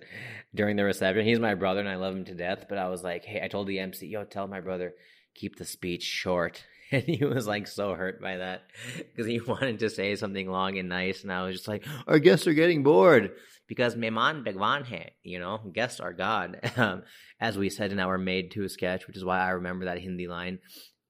during 0.54 0.76
the 0.76 0.84
reception, 0.84 1.24
he's 1.24 1.40
my 1.40 1.54
brother 1.54 1.80
and 1.80 1.88
I 1.88 1.96
love 1.96 2.14
him 2.14 2.24
to 2.26 2.34
death. 2.34 2.66
But 2.68 2.78
I 2.78 2.88
was 2.88 3.02
like, 3.02 3.24
hey, 3.24 3.40
I 3.42 3.48
told 3.48 3.68
the 3.68 3.78
MC, 3.78 4.06
yo, 4.06 4.24
tell 4.24 4.46
my 4.46 4.60
brother, 4.60 4.94
keep 5.34 5.56
the 5.56 5.64
speech 5.64 6.02
short. 6.02 6.64
And 6.92 7.04
he 7.04 7.24
was 7.24 7.46
like 7.46 7.68
so 7.68 7.94
hurt 7.94 8.20
by 8.20 8.36
that 8.36 8.64
because 8.98 9.26
he 9.26 9.40
wanted 9.46 9.78
to 9.78 9.88
say 9.88 10.14
something 10.14 10.46
long 10.46 10.76
and 10.76 10.90
nice. 10.90 11.22
And 11.22 11.32
I 11.32 11.42
was 11.42 11.56
just 11.56 11.66
like, 11.66 11.86
our 12.06 12.18
guests 12.18 12.46
are 12.46 12.52
getting 12.52 12.82
bored 12.82 13.32
because 13.66 13.96
Mehman 13.96 14.44
Bhagwan 14.44 14.84
hai, 14.84 15.12
you 15.22 15.38
know, 15.38 15.58
guests 15.72 16.00
are 16.00 16.12
God. 16.12 16.60
Um, 16.76 17.02
as 17.40 17.56
we 17.56 17.70
said 17.70 17.92
in 17.92 17.98
our 17.98 18.18
made 18.18 18.50
to 18.50 18.68
sketch, 18.68 19.06
which 19.06 19.16
is 19.16 19.24
why 19.24 19.40
I 19.40 19.52
remember 19.52 19.86
that 19.86 20.00
Hindi 20.00 20.28
line. 20.28 20.58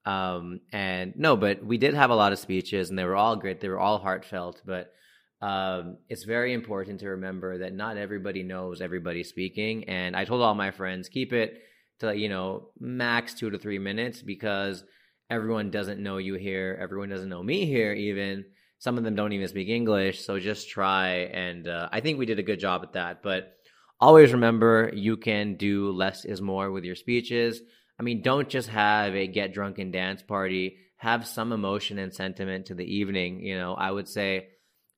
Um, 0.04 0.60
and 0.72 1.14
no, 1.16 1.36
but 1.36 1.64
we 1.64 1.78
did 1.78 1.94
have 1.94 2.10
a 2.10 2.14
lot 2.14 2.32
of 2.32 2.38
speeches 2.38 2.90
and 2.90 2.98
they 2.98 3.04
were 3.04 3.16
all 3.16 3.36
great. 3.36 3.60
They 3.60 3.68
were 3.68 3.78
all 3.78 3.98
heartfelt, 3.98 4.62
but 4.64 4.92
um, 5.40 5.98
it's 6.08 6.24
very 6.24 6.52
important 6.52 7.00
to 7.00 7.10
remember 7.10 7.58
that 7.58 7.74
not 7.74 7.96
everybody 7.96 8.42
knows 8.42 8.80
everybody 8.80 9.24
speaking. 9.24 9.84
And 9.88 10.16
I 10.16 10.24
told 10.24 10.40
all 10.40 10.54
my 10.54 10.70
friends, 10.70 11.08
keep 11.08 11.32
it 11.32 11.58
to, 12.00 12.16
you 12.16 12.28
know, 12.28 12.70
max 12.78 13.34
two 13.34 13.50
to 13.50 13.58
three 13.58 13.78
minutes 13.78 14.22
because 14.22 14.84
everyone 15.28 15.70
doesn't 15.70 16.00
know 16.00 16.18
you 16.18 16.34
here. 16.34 16.78
Everyone 16.80 17.08
doesn't 17.08 17.28
know 17.28 17.42
me 17.42 17.66
here, 17.66 17.92
even. 17.92 18.44
Some 18.78 18.98
of 18.98 19.04
them 19.04 19.14
don't 19.14 19.32
even 19.32 19.48
speak 19.48 19.68
English. 19.68 20.24
So 20.24 20.38
just 20.38 20.68
try. 20.68 21.28
And 21.32 21.68
uh, 21.68 21.88
I 21.92 22.00
think 22.00 22.18
we 22.18 22.26
did 22.26 22.38
a 22.38 22.44
good 22.44 22.60
job 22.60 22.82
at 22.82 22.94
that. 22.94 23.22
But 23.22 23.52
always 24.00 24.32
remember 24.32 24.90
you 24.92 25.16
can 25.16 25.56
do 25.56 25.90
less 25.90 26.24
is 26.24 26.40
more 26.40 26.70
with 26.70 26.84
your 26.84 26.96
speeches. 26.96 27.60
I 28.02 28.04
mean, 28.04 28.20
don't 28.20 28.48
just 28.48 28.68
have 28.70 29.14
a 29.14 29.28
get 29.28 29.54
drunk 29.54 29.78
and 29.78 29.92
dance 29.92 30.22
party. 30.22 30.78
Have 30.96 31.24
some 31.24 31.52
emotion 31.52 32.00
and 32.00 32.12
sentiment 32.12 32.66
to 32.66 32.74
the 32.74 32.96
evening. 32.96 33.44
You 33.44 33.56
know, 33.56 33.74
I 33.74 33.92
would 33.92 34.08
say 34.08 34.48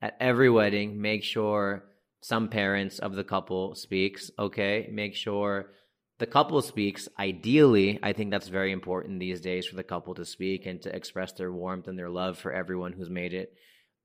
at 0.00 0.16
every 0.20 0.48
wedding, 0.48 1.02
make 1.02 1.22
sure 1.22 1.84
some 2.22 2.48
parents 2.48 3.00
of 3.00 3.14
the 3.14 3.22
couple 3.22 3.74
speaks, 3.74 4.30
okay? 4.38 4.88
Make 4.90 5.16
sure 5.16 5.66
the 6.18 6.24
couple 6.24 6.62
speaks. 6.62 7.06
Ideally, 7.18 7.98
I 8.02 8.14
think 8.14 8.30
that's 8.30 8.48
very 8.48 8.72
important 8.72 9.20
these 9.20 9.42
days 9.42 9.66
for 9.66 9.76
the 9.76 9.84
couple 9.84 10.14
to 10.14 10.24
speak 10.24 10.64
and 10.64 10.80
to 10.80 10.96
express 10.96 11.34
their 11.34 11.52
warmth 11.52 11.88
and 11.88 11.98
their 11.98 12.08
love 12.08 12.38
for 12.38 12.54
everyone 12.54 12.94
who's 12.94 13.10
made 13.10 13.34
it. 13.34 13.52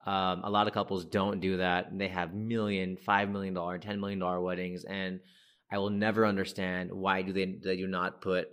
Um, 0.06 0.42
a 0.44 0.50
lot 0.50 0.68
of 0.68 0.74
couples 0.74 1.06
don't 1.06 1.40
do 1.40 1.56
that. 1.58 1.98
They 1.98 2.10
have 2.10 2.34
million, 2.34 2.98
five 2.98 3.30
million 3.30 3.54
dollar, 3.54 3.78
ten 3.78 4.02
million 4.02 4.20
dollar 4.20 4.42
weddings, 4.42 4.84
and 4.84 5.22
I 5.72 5.78
will 5.78 5.90
never 5.90 6.26
understand 6.26 6.92
why 6.92 7.22
do 7.22 7.32
they 7.32 7.46
they 7.64 7.78
do 7.78 7.88
not 7.88 8.20
put 8.20 8.50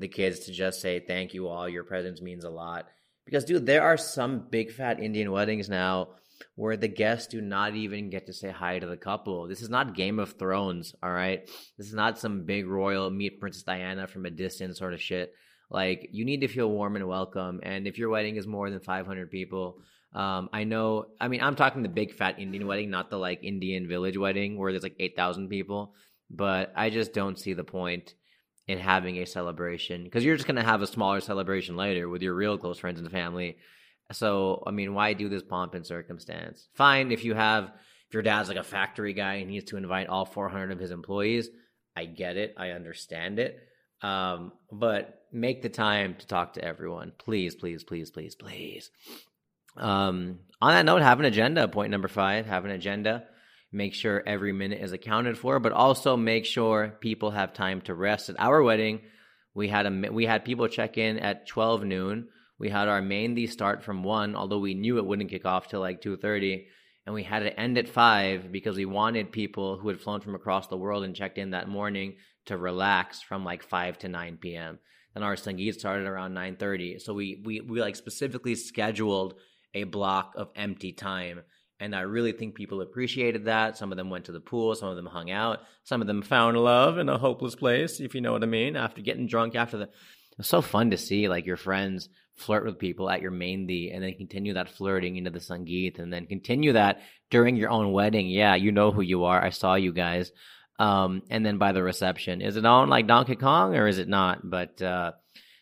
the 0.00 0.08
kids 0.08 0.40
to 0.40 0.52
just 0.52 0.80
say 0.80 1.00
thank 1.00 1.34
you 1.34 1.48
all. 1.48 1.68
Your 1.68 1.84
presence 1.84 2.20
means 2.20 2.44
a 2.44 2.50
lot 2.50 2.86
because, 3.24 3.44
dude, 3.44 3.66
there 3.66 3.82
are 3.82 3.96
some 3.96 4.46
big 4.50 4.72
fat 4.72 5.00
Indian 5.00 5.30
weddings 5.30 5.68
now 5.68 6.08
where 6.56 6.76
the 6.76 6.88
guests 6.88 7.28
do 7.28 7.40
not 7.40 7.74
even 7.74 8.10
get 8.10 8.26
to 8.26 8.32
say 8.32 8.50
hi 8.50 8.78
to 8.78 8.86
the 8.86 8.96
couple. 8.96 9.46
This 9.46 9.62
is 9.62 9.70
not 9.70 9.94
Game 9.94 10.18
of 10.18 10.32
Thrones, 10.32 10.94
all 11.02 11.12
right? 11.12 11.46
This 11.76 11.86
is 11.86 11.94
not 11.94 12.18
some 12.18 12.44
big 12.44 12.66
royal 12.66 13.10
meet 13.10 13.40
Princess 13.40 13.62
Diana 13.62 14.06
from 14.06 14.26
a 14.26 14.30
distance 14.30 14.78
sort 14.78 14.94
of 14.94 15.00
shit. 15.00 15.32
Like, 15.70 16.08
you 16.12 16.24
need 16.24 16.40
to 16.40 16.48
feel 16.48 16.68
warm 16.68 16.96
and 16.96 17.06
welcome. 17.06 17.60
And 17.62 17.86
if 17.86 17.98
your 17.98 18.08
wedding 18.08 18.36
is 18.36 18.46
more 18.46 18.70
than 18.70 18.80
500 18.80 19.30
people, 19.30 19.82
um, 20.12 20.48
I 20.52 20.64
know, 20.64 21.06
I 21.20 21.28
mean, 21.28 21.42
I'm 21.42 21.54
talking 21.54 21.82
the 21.82 21.88
big 21.88 22.14
fat 22.14 22.40
Indian 22.40 22.66
wedding, 22.66 22.90
not 22.90 23.10
the 23.10 23.18
like 23.18 23.44
Indian 23.44 23.86
village 23.86 24.16
wedding 24.16 24.58
where 24.58 24.72
there's 24.72 24.82
like 24.82 24.96
8,000 24.98 25.48
people. 25.48 25.94
But 26.30 26.72
I 26.76 26.90
just 26.90 27.12
don't 27.12 27.38
see 27.38 27.54
the 27.54 27.64
point 27.64 28.14
in 28.66 28.78
having 28.78 29.18
a 29.18 29.26
celebration 29.26 30.04
because 30.04 30.24
you're 30.24 30.36
just 30.36 30.46
going 30.46 30.56
to 30.56 30.62
have 30.62 30.82
a 30.82 30.86
smaller 30.86 31.20
celebration 31.20 31.76
later 31.76 32.08
with 32.08 32.22
your 32.22 32.34
real 32.34 32.56
close 32.58 32.78
friends 32.78 33.00
and 33.00 33.10
family 33.10 33.56
so, 34.12 34.62
I 34.66 34.70
mean, 34.70 34.94
why 34.94 35.12
do 35.12 35.28
this 35.28 35.42
pomp 35.42 35.74
and 35.74 35.86
circumstance? 35.86 36.68
Fine 36.74 37.12
if 37.12 37.24
you 37.24 37.34
have, 37.34 37.64
if 38.08 38.14
your 38.14 38.22
dad's 38.22 38.48
like 38.48 38.58
a 38.58 38.64
factory 38.64 39.12
guy 39.12 39.34
and 39.34 39.48
he 39.48 39.56
needs 39.56 39.70
to 39.70 39.76
invite 39.76 40.08
all 40.08 40.24
400 40.24 40.72
of 40.72 40.78
his 40.78 40.90
employees. 40.90 41.48
I 41.96 42.06
get 42.06 42.36
it. 42.36 42.54
I 42.56 42.70
understand 42.70 43.38
it. 43.38 43.58
Um, 44.02 44.52
but 44.72 45.26
make 45.32 45.62
the 45.62 45.68
time 45.68 46.14
to 46.16 46.26
talk 46.26 46.54
to 46.54 46.64
everyone. 46.64 47.12
Please, 47.18 47.54
please, 47.54 47.84
please, 47.84 48.10
please, 48.10 48.34
please. 48.34 48.90
Um, 49.76 50.40
on 50.60 50.72
that 50.72 50.84
note, 50.84 51.02
have 51.02 51.20
an 51.20 51.26
agenda. 51.26 51.68
Point 51.68 51.90
number 51.90 52.08
five, 52.08 52.46
have 52.46 52.64
an 52.64 52.70
agenda. 52.70 53.24
Make 53.72 53.94
sure 53.94 54.22
every 54.26 54.52
minute 54.52 54.80
is 54.80 54.92
accounted 54.92 55.38
for, 55.38 55.60
but 55.60 55.72
also 55.72 56.16
make 56.16 56.44
sure 56.44 56.96
people 57.00 57.30
have 57.30 57.52
time 57.52 57.80
to 57.82 57.94
rest. 57.94 58.28
At 58.28 58.40
our 58.40 58.62
wedding, 58.62 59.02
we 59.54 59.68
had 59.68 59.86
a 59.86 60.10
we 60.10 60.26
had 60.26 60.44
people 60.44 60.66
check 60.68 60.98
in 60.98 61.18
at 61.18 61.46
12 61.46 61.84
noon 61.84 62.28
we 62.60 62.68
had 62.68 62.88
our 62.88 63.00
mehndi 63.00 63.48
start 63.48 63.82
from 63.82 64.04
one, 64.04 64.36
although 64.36 64.58
we 64.58 64.74
knew 64.74 64.98
it 64.98 65.06
wouldn't 65.06 65.30
kick 65.30 65.46
off 65.46 65.68
till 65.68 65.80
like 65.80 66.02
two 66.02 66.18
thirty, 66.18 66.66
and 67.06 67.14
we 67.14 67.22
had 67.22 67.42
it 67.42 67.54
end 67.56 67.78
at 67.78 67.88
five 67.88 68.52
because 68.52 68.76
we 68.76 68.84
wanted 68.84 69.32
people 69.32 69.78
who 69.78 69.88
had 69.88 69.98
flown 69.98 70.20
from 70.20 70.34
across 70.34 70.66
the 70.66 70.76
world 70.76 71.02
and 71.02 71.16
checked 71.16 71.38
in 71.38 71.52
that 71.52 71.68
morning 71.68 72.16
to 72.44 72.58
relax 72.58 73.22
from 73.22 73.46
like 73.46 73.62
five 73.62 73.96
to 74.00 74.08
nine 74.08 74.36
p.m. 74.36 74.78
Then 75.14 75.22
our 75.22 75.36
sangeet 75.36 75.72
started 75.72 76.06
around 76.06 76.34
nine 76.34 76.56
thirty, 76.56 76.98
so 76.98 77.14
we 77.14 77.40
we 77.42 77.62
we 77.62 77.80
like 77.80 77.96
specifically 77.96 78.54
scheduled 78.54 79.36
a 79.72 79.84
block 79.84 80.34
of 80.36 80.50
empty 80.54 80.92
time. 80.92 81.40
And 81.80 81.96
I 81.96 82.00
really 82.02 82.32
think 82.32 82.54
people 82.54 82.82
appreciated 82.82 83.46
that. 83.46 83.78
Some 83.78 83.90
of 83.90 83.96
them 83.96 84.10
went 84.10 84.26
to 84.26 84.32
the 84.32 84.40
pool, 84.40 84.74
some 84.74 84.90
of 84.90 84.96
them 84.96 85.06
hung 85.06 85.30
out, 85.30 85.60
some 85.82 86.02
of 86.02 86.06
them 86.06 86.22
found 86.22 86.58
love 86.58 86.98
in 86.98 87.08
a 87.08 87.18
hopeless 87.18 87.54
place, 87.54 88.00
if 88.00 88.14
you 88.14 88.20
know 88.20 88.32
what 88.32 88.42
I 88.42 88.46
mean, 88.46 88.76
after 88.76 89.00
getting 89.00 89.26
drunk 89.26 89.54
after 89.54 89.78
the 89.78 89.88
it's 90.38 90.48
so 90.48 90.62
fun 90.62 90.90
to 90.90 90.96
see 90.96 91.28
like 91.28 91.44
your 91.44 91.58
friends 91.58 92.08
flirt 92.34 92.64
with 92.64 92.78
people 92.78 93.10
at 93.10 93.20
your 93.20 93.30
main 93.30 93.68
mehndi 93.68 93.94
and 93.94 94.02
then 94.02 94.14
continue 94.14 94.54
that 94.54 94.70
flirting 94.70 95.16
into 95.16 95.30
the 95.30 95.38
sangeet 95.38 95.98
and 95.98 96.10
then 96.10 96.26
continue 96.26 96.72
that 96.72 97.00
during 97.30 97.56
your 97.56 97.70
own 97.70 97.92
wedding. 97.92 98.26
Yeah, 98.28 98.54
you 98.54 98.72
know 98.72 98.90
who 98.90 99.02
you 99.02 99.24
are. 99.24 99.42
I 99.42 99.50
saw 99.50 99.74
you 99.74 99.92
guys. 99.92 100.32
Um, 100.78 101.22
and 101.28 101.44
then 101.44 101.58
by 101.58 101.72
the 101.72 101.82
reception, 101.82 102.40
is 102.40 102.56
it 102.56 102.64
on 102.64 102.88
like 102.88 103.06
Donkey 103.06 103.36
Kong 103.36 103.76
or 103.76 103.86
is 103.86 103.98
it 103.98 104.08
not? 104.08 104.48
But 104.48 104.80
uh, 104.80 105.12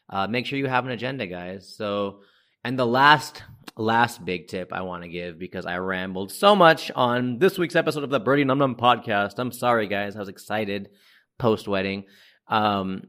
uh, 0.09 0.28
make 0.28 0.46
sure 0.46 0.59
you 0.59 0.68
have 0.68 0.87
an 0.87 0.92
agenda, 0.92 1.26
guys. 1.26 1.74
So, 1.76 2.20
and 2.62 2.78
the 2.78 2.87
last 2.87 3.42
last 3.78 4.24
big 4.24 4.48
tip 4.48 4.72
I 4.72 4.82
want 4.82 5.04
to 5.04 5.08
give 5.08 5.38
because 5.38 5.64
I 5.64 5.76
rambled 5.76 6.32
so 6.32 6.56
much 6.56 6.90
on 6.94 7.38
this 7.38 7.56
week's 7.56 7.76
episode 7.76 8.02
of 8.02 8.10
the 8.10 8.20
Birdie 8.20 8.44
Num 8.44 8.58
Num 8.58 8.74
podcast. 8.74 9.38
I'm 9.38 9.52
sorry, 9.52 9.86
guys. 9.86 10.16
I 10.16 10.18
was 10.18 10.28
excited 10.28 10.90
post 11.38 11.68
wedding. 11.68 12.04
Um, 12.48 13.04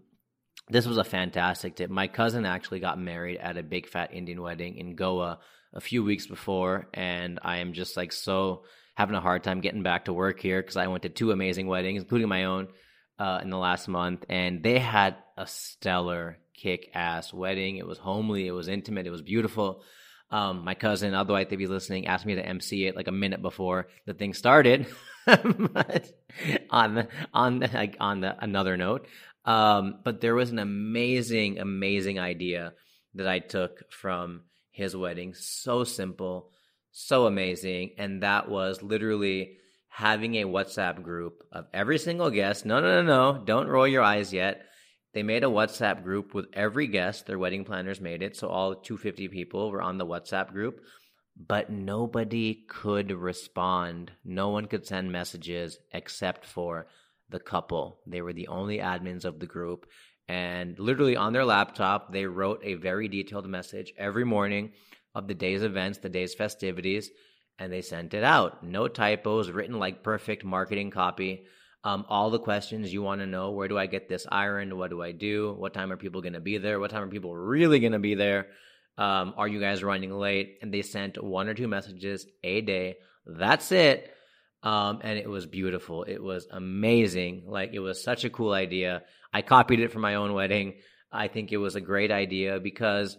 this 0.70 0.86
was 0.86 0.98
a 0.98 1.04
fantastic 1.04 1.76
tip. 1.76 1.90
My 1.90 2.08
cousin 2.08 2.46
actually 2.46 2.80
got 2.80 3.00
married 3.00 3.38
at 3.38 3.58
a 3.58 3.64
big 3.64 3.90
fat 3.90 4.14
Indian 4.14 4.42
wedding 4.42 4.78
in 4.78 4.96
Goa 4.96 5.40
a 5.74 5.82
few 5.82 6.04
weeks 6.04 6.28
before, 6.28 6.88
and 6.94 7.40
I 7.42 7.58
am 7.58 7.74
just 7.74 7.98
like 7.98 8.12
so 8.12 8.64
having 8.94 9.16
a 9.16 9.22
hard 9.22 9.44
time 9.44 9.62
getting 9.62 9.82
back 9.82 10.06
to 10.06 10.14
work 10.14 10.40
here 10.40 10.62
because 10.62 10.78
I 10.78 10.88
went 10.88 11.04
to 11.04 11.10
two 11.10 11.32
amazing 11.32 11.68
weddings, 11.68 12.04
including 12.04 12.30
my 12.30 12.44
own, 12.44 12.68
uh, 13.18 13.40
in 13.42 13.50
the 13.50 13.58
last 13.58 13.88
month, 13.88 14.26
and 14.30 14.62
they 14.62 14.78
had 14.78 15.16
a 15.38 15.48
stellar 15.48 16.38
kick 16.54 16.90
ass 16.94 17.34
wedding. 17.34 17.78
It 17.78 17.88
was 17.88 17.98
homely, 17.98 18.46
it 18.46 18.52
was 18.52 18.68
intimate, 18.68 19.08
it 19.08 19.12
was 19.12 19.22
beautiful. 19.22 19.84
Um, 20.32 20.64
my 20.64 20.76
cousin, 20.76 21.14
otherwise 21.14 21.48
they'd 21.50 21.56
be 21.56 21.68
listening, 21.68 22.06
asked 22.06 22.26
me 22.26 22.36
to 22.36 22.46
MC 22.46 22.86
it 22.86 22.96
like 22.96 23.08
a 23.08 23.12
minute 23.12 23.42
before 23.42 23.88
the 24.06 24.14
thing 24.14 24.34
started. 24.34 24.86
but 25.26 26.12
on 26.70 26.96
the, 26.96 27.08
on 27.34 27.60
the, 27.60 27.70
like 27.74 27.98
on 28.00 28.22
the 28.22 28.36
another 28.44 28.78
note, 28.78 29.08
um, 29.46 30.00
but 30.04 30.22
there 30.22 30.36
was 30.36 30.52
an 30.52 30.60
amazing, 30.60 31.60
amazing 31.60 32.20
idea 32.20 32.74
that 33.16 33.28
I 33.28 33.40
took 33.40 33.92
from 33.92 34.44
his 34.72 34.96
wedding. 34.96 35.34
So 35.34 35.84
simple, 35.84 36.52
so 36.92 37.26
amazing, 37.26 37.96
and 37.98 38.24
that 38.24 38.50
was 38.50 38.84
literally 38.84 39.58
having 39.88 40.36
a 40.36 40.46
WhatsApp 40.46 41.02
group 41.02 41.44
of 41.52 41.66
every 41.74 41.98
single 41.98 42.30
guest. 42.30 42.66
No, 42.66 42.80
no, 42.80 43.02
no, 43.02 43.34
no, 43.34 43.44
don't 43.44 43.68
roll 43.68 43.88
your 43.88 44.04
eyes 44.04 44.32
yet. 44.32 44.62
They 45.14 45.24
made 45.24 45.44
a 45.44 45.48
WhatsApp 45.48 46.04
group 46.04 46.34
with 46.34 46.46
every 46.54 46.88
guest. 46.88 47.26
Their 47.26 47.40
wedding 47.40 47.66
planners 47.66 48.00
made 48.00 48.22
it. 48.22 48.36
So 48.36 48.48
all 48.48 48.76
250 48.76 49.28
people 49.30 49.72
were 49.72 49.82
on 49.82 49.98
the 49.98 50.06
WhatsApp 50.06 50.52
group, 50.52 50.82
but 51.36 51.70
nobody 51.70 52.66
could 52.68 53.12
respond. 53.12 54.12
No 54.24 54.50
one 54.50 54.66
could 54.66 54.86
send 54.86 55.12
messages 55.12 55.80
except 55.92 56.46
for 56.46 56.88
the 57.30 57.40
couple. 57.40 58.02
They 58.06 58.22
were 58.22 58.34
the 58.34 58.48
only 58.48 58.78
admins 58.78 59.26
of 59.26 59.40
the 59.40 59.48
group. 59.48 59.88
And 60.28 60.78
literally 60.78 61.16
on 61.16 61.34
their 61.34 61.46
laptop, 61.46 62.14
they 62.14 62.26
wrote 62.26 62.62
a 62.64 62.76
very 62.76 63.08
detailed 63.08 63.48
message 63.48 63.94
every 63.98 64.26
morning 64.26 64.74
of 65.16 65.28
the 65.28 65.34
day's 65.34 65.64
events, 65.64 65.98
the 65.98 66.10
day's 66.10 66.36
festivities, 66.36 67.10
and 67.58 67.74
they 67.74 67.82
sent 67.82 68.14
it 68.14 68.24
out. 68.24 68.64
No 68.64 68.88
typos, 68.88 69.50
written 69.50 69.80
like 69.80 70.04
perfect 70.04 70.46
marketing 70.46 70.92
copy. 70.92 71.46
Um, 71.84 72.06
all 72.10 72.30
the 72.30 72.40
questions 72.40 72.92
you 72.92 73.02
want 73.02 73.22
to 73.22 73.28
know 73.28 73.52
where 73.52 73.70
do 73.70 73.78
I 73.78 73.86
get 73.86 74.10
this 74.10 74.28
iron? 74.30 74.78
What 74.78 74.90
do 74.90 75.02
I 75.02 75.14
do? 75.14 75.56
What 75.58 75.74
time 75.74 75.92
are 75.92 75.98
people 75.98 76.22
going 76.22 76.34
to 76.34 76.42
be 76.42 76.58
there? 76.58 76.80
What 76.80 76.92
time 76.92 77.04
are 77.04 77.08
people 77.08 77.36
really 77.36 77.80
going 77.80 77.94
to 77.94 78.00
be 78.00 78.16
there? 78.16 78.48
Um, 78.98 79.34
are 79.38 79.48
you 79.48 79.62
guys 79.62 79.82
running 79.82 80.12
late? 80.12 80.58
And 80.62 80.74
they 80.74 80.82
sent 80.82 81.24
one 81.24 81.48
or 81.48 81.54
two 81.54 81.70
messages 81.70 82.26
a 82.44 82.60
day. 82.60 82.98
That's 83.26 83.72
it. 83.72 84.12
Um, 84.62 85.00
and 85.04 85.18
it 85.18 85.30
was 85.30 85.46
beautiful. 85.46 86.04
It 86.04 86.22
was 86.22 86.48
amazing. 86.52 87.44
Like 87.48 87.72
it 87.74 87.80
was 87.80 88.04
such 88.04 88.26
a 88.26 88.30
cool 88.30 88.52
idea. 88.52 89.04
I 89.34 89.42
copied 89.42 89.80
it 89.80 89.94
for 89.94 90.00
my 90.00 90.16
own 90.16 90.34
wedding. 90.34 90.76
I 91.12 91.30
think 91.30 91.52
it 91.52 91.58
was 91.58 91.76
a 91.76 91.82
great 91.82 92.12
idea 92.12 92.60
because, 92.60 93.18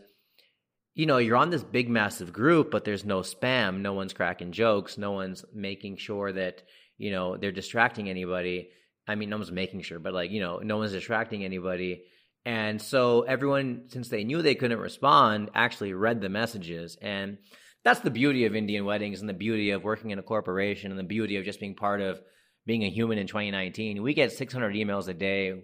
you 0.95 1.07
know, 1.07 1.19
you're 1.19 1.37
on 1.37 1.51
this 1.51 1.63
big, 1.63 1.89
massive 1.89 2.33
group, 2.33 2.71
but 2.71 2.85
there's 2.85 3.05
no 3.05 3.21
spam. 3.21 3.81
No 3.81 3.93
one's 3.93 4.13
cracking 4.13 4.53
jokes. 4.53 4.99
No 4.99 5.13
one's 5.13 5.45
making 5.55 5.97
sure 5.97 6.33
that 6.33 6.63
you 7.01 7.11
know 7.11 7.37
they're 7.37 7.51
distracting 7.51 8.09
anybody. 8.09 8.69
I 9.09 9.15
mean 9.15 9.31
no 9.31 9.39
one's 9.39 9.51
making 9.51 9.83
sure 9.83 9.99
but 9.99 10.13
like 10.13 10.31
you 10.31 10.41
know 10.41 10.59
no 10.59 10.77
one's 10.77 10.93
distracting 10.93 11.45
anybody. 11.45 12.05
And 12.45 12.81
so 12.81 13.23
everyone 13.23 13.85
since 13.89 14.09
they 14.09 14.25
knew 14.25 14.43
they 14.43 14.55
couldn't 14.55 14.79
respond 14.79 15.51
actually 15.55 15.95
read 15.95 16.21
the 16.21 16.29
messages. 16.29 16.97
And 17.01 17.39
that's 17.83 18.01
the 18.01 18.11
beauty 18.11 18.45
of 18.45 18.55
indian 18.55 18.85
weddings 18.85 19.21
and 19.21 19.29
the 19.29 19.35
beauty 19.35 19.71
of 19.71 19.83
working 19.83 20.11
in 20.11 20.19
a 20.19 20.23
corporation 20.23 20.91
and 20.91 21.01
the 21.01 21.05
beauty 21.05 21.37
of 21.37 21.47
just 21.47 21.61
being 21.61 21.75
part 21.75 22.03
of 22.03 22.21
being 22.67 22.85
a 22.85 22.91
human 22.91 23.17
in 23.17 23.27
2019 23.27 24.03
we 24.03 24.13
get 24.13 24.33
600 24.33 24.75
emails 24.75 25.09
a 25.09 25.15
day. 25.15 25.63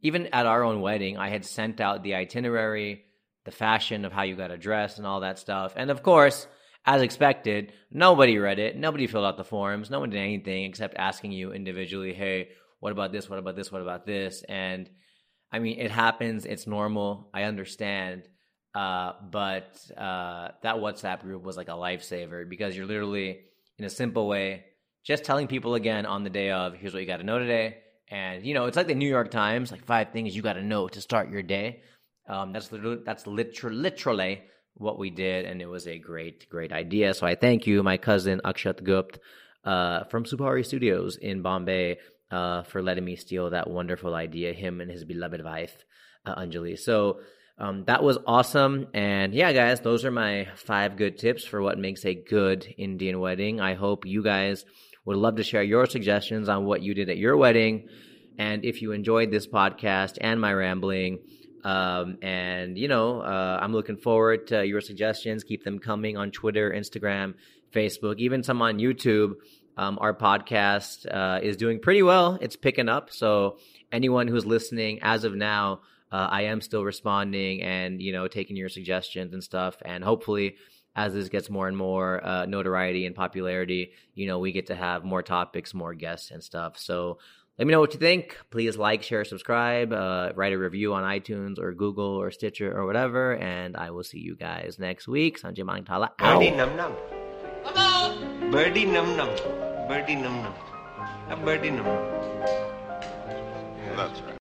Even 0.00 0.28
at 0.28 0.46
our 0.46 0.64
own 0.64 0.80
wedding 0.80 1.18
i 1.18 1.28
had 1.28 1.44
sent 1.44 1.80
out 1.80 2.02
the 2.02 2.14
itinerary 2.14 3.04
the 3.44 3.50
fashion 3.50 4.04
of 4.04 4.12
how 4.12 4.22
you 4.22 4.36
got 4.36 4.48
to 4.48 4.58
dress 4.58 4.98
and 4.98 5.06
all 5.06 5.20
that 5.20 5.38
stuff 5.38 5.72
and 5.76 5.90
of 5.90 6.02
course 6.02 6.46
as 6.88 7.02
expected, 7.02 7.74
nobody 7.90 8.38
read 8.38 8.58
it. 8.58 8.74
Nobody 8.74 9.06
filled 9.06 9.26
out 9.26 9.36
the 9.36 9.44
forms. 9.44 9.90
No 9.90 10.00
one 10.00 10.08
did 10.08 10.20
anything 10.20 10.64
except 10.64 10.96
asking 10.96 11.32
you 11.32 11.52
individually, 11.52 12.14
hey, 12.14 12.48
what 12.80 12.92
about 12.92 13.12
this? 13.12 13.28
What 13.28 13.38
about 13.38 13.56
this? 13.56 13.70
What 13.70 13.82
about 13.82 14.06
this? 14.06 14.42
And 14.48 14.88
I 15.52 15.58
mean, 15.58 15.78
it 15.78 15.90
happens. 15.90 16.46
It's 16.46 16.66
normal. 16.66 17.28
I 17.34 17.42
understand. 17.42 18.22
Uh, 18.74 19.12
but 19.30 19.78
uh, 19.98 20.48
that 20.62 20.76
WhatsApp 20.76 21.20
group 21.20 21.42
was 21.42 21.58
like 21.58 21.68
a 21.68 21.72
lifesaver 21.72 22.48
because 22.48 22.74
you're 22.74 22.86
literally, 22.86 23.40
in 23.78 23.84
a 23.84 23.90
simple 23.90 24.26
way, 24.26 24.64
just 25.04 25.24
telling 25.24 25.46
people 25.46 25.74
again 25.74 26.06
on 26.06 26.24
the 26.24 26.30
day 26.30 26.50
of, 26.50 26.74
here's 26.74 26.94
what 26.94 27.00
you 27.00 27.06
got 27.06 27.18
to 27.18 27.22
know 27.24 27.38
today. 27.38 27.78
And, 28.10 28.46
you 28.46 28.54
know, 28.54 28.64
it's 28.64 28.78
like 28.78 28.86
the 28.86 28.94
New 28.94 29.08
York 29.08 29.30
Times, 29.30 29.70
like 29.70 29.84
five 29.84 30.12
things 30.12 30.34
you 30.34 30.40
got 30.40 30.54
to 30.54 30.62
know 30.62 30.88
to 30.88 31.00
start 31.02 31.30
your 31.30 31.42
day. 31.42 31.82
Um, 32.28 32.52
that's 32.52 32.70
literally, 32.70 33.00
that's 33.04 33.26
literally, 33.26 33.76
literally 33.76 34.42
what 34.74 34.98
we 34.98 35.10
did, 35.10 35.44
and 35.46 35.60
it 35.60 35.66
was 35.66 35.86
a 35.86 35.98
great, 35.98 36.48
great 36.48 36.72
idea. 36.72 37.14
So 37.14 37.26
I 37.26 37.34
thank 37.34 37.66
you, 37.66 37.82
my 37.82 37.96
cousin 37.96 38.40
Akshat 38.44 38.84
Gupt 38.84 39.18
uh, 39.64 40.04
from 40.04 40.24
Supari 40.24 40.64
Studios 40.64 41.16
in 41.16 41.42
Bombay, 41.42 41.98
uh, 42.30 42.62
for 42.62 42.82
letting 42.82 43.04
me 43.04 43.16
steal 43.16 43.50
that 43.50 43.68
wonderful 43.68 44.14
idea. 44.14 44.52
Him 44.52 44.80
and 44.80 44.90
his 44.90 45.04
beloved 45.04 45.42
wife, 45.42 45.84
uh, 46.24 46.36
Anjali. 46.36 46.78
So. 46.78 47.20
Um, 47.60 47.82
that 47.86 48.04
was 48.04 48.18
awesome. 48.24 48.86
And 48.94 49.34
yeah, 49.34 49.52
guys, 49.52 49.80
those 49.80 50.04
are 50.04 50.12
my 50.12 50.46
five 50.54 50.96
good 50.96 51.18
tips 51.18 51.44
for 51.44 51.60
what 51.60 51.76
makes 51.76 52.04
a 52.04 52.14
good 52.14 52.64
Indian 52.78 53.18
wedding. 53.18 53.60
I 53.60 53.74
hope 53.74 54.06
you 54.06 54.22
guys 54.22 54.64
would 55.04 55.16
love 55.16 55.34
to 55.36 55.42
share 55.42 55.64
your 55.64 55.86
suggestions 55.86 56.48
on 56.48 56.66
what 56.66 56.82
you 56.82 56.94
did 56.94 57.10
at 57.10 57.18
your 57.18 57.36
wedding. 57.36 57.88
And 58.38 58.64
if 58.64 58.80
you 58.80 58.92
enjoyed 58.92 59.32
this 59.32 59.48
podcast 59.48 60.18
and 60.20 60.40
my 60.40 60.52
rambling, 60.52 61.18
um, 61.68 62.16
and 62.22 62.78
you 62.78 62.88
know, 62.88 63.20
uh, 63.20 63.58
I'm 63.60 63.74
looking 63.74 63.98
forward 63.98 64.46
to 64.46 64.66
your 64.66 64.80
suggestions. 64.80 65.44
Keep 65.44 65.64
them 65.64 65.78
coming 65.78 66.16
on 66.16 66.30
Twitter, 66.30 66.70
Instagram, 66.70 67.34
Facebook, 67.74 68.16
even 68.18 68.42
some 68.42 68.62
on 68.62 68.78
YouTube. 68.78 69.34
Um, 69.76 69.98
our 70.00 70.14
podcast 70.14 71.06
uh, 71.06 71.40
is 71.42 71.58
doing 71.58 71.78
pretty 71.78 72.02
well. 72.02 72.38
It's 72.40 72.56
picking 72.56 72.88
up. 72.88 73.12
So 73.12 73.58
anyone 73.92 74.28
who's 74.28 74.46
listening, 74.46 75.00
as 75.02 75.24
of 75.24 75.34
now, 75.34 75.82
uh, 76.10 76.28
I 76.30 76.44
am 76.44 76.62
still 76.62 76.84
responding 76.84 77.60
and 77.60 78.00
you 78.00 78.12
know 78.12 78.28
taking 78.28 78.56
your 78.56 78.70
suggestions 78.70 79.34
and 79.34 79.44
stuff. 79.44 79.76
And 79.84 80.02
hopefully, 80.02 80.56
as 80.96 81.12
this 81.12 81.28
gets 81.28 81.50
more 81.50 81.68
and 81.68 81.76
more 81.76 82.26
uh, 82.26 82.46
notoriety 82.46 83.04
and 83.04 83.14
popularity, 83.14 83.92
you 84.14 84.26
know, 84.26 84.38
we 84.38 84.52
get 84.52 84.68
to 84.68 84.74
have 84.74 85.04
more 85.04 85.22
topics, 85.22 85.74
more 85.74 85.92
guests 85.92 86.30
and 86.30 86.42
stuff. 86.42 86.78
So 86.78 87.18
let 87.58 87.66
me 87.66 87.72
know 87.72 87.80
what 87.80 87.92
you 87.92 87.98
think. 87.98 88.38
Please 88.50 88.76
like, 88.76 89.02
share, 89.02 89.24
subscribe, 89.24 89.92
uh, 89.92 90.30
write 90.36 90.52
a 90.52 90.58
review 90.58 90.94
on 90.94 91.02
iTunes 91.02 91.58
or 91.58 91.72
Google 91.72 92.04
or 92.04 92.30
Stitcher 92.30 92.72
or 92.72 92.86
whatever. 92.86 93.36
And 93.36 93.76
I 93.76 93.90
will 93.90 94.04
see 94.04 94.20
you 94.20 94.36
guys 94.36 94.76
next 94.78 95.08
week. 95.08 95.40
Sanjay 95.40 95.64
Manaktala 95.64 96.10
out. 96.20 96.38
Birdie 96.38 96.50
num 96.52 96.76
num. 96.76 96.92
Birdie 98.52 98.84
num 98.86 99.16
num. 99.16 99.28
Birdie 99.88 100.14
num 100.14 100.42
num. 100.42 100.54
A 101.30 101.36
birdie 101.36 101.70
num 101.70 101.84
num. 101.84 101.96
That's 103.96 104.20
right. 104.20 104.34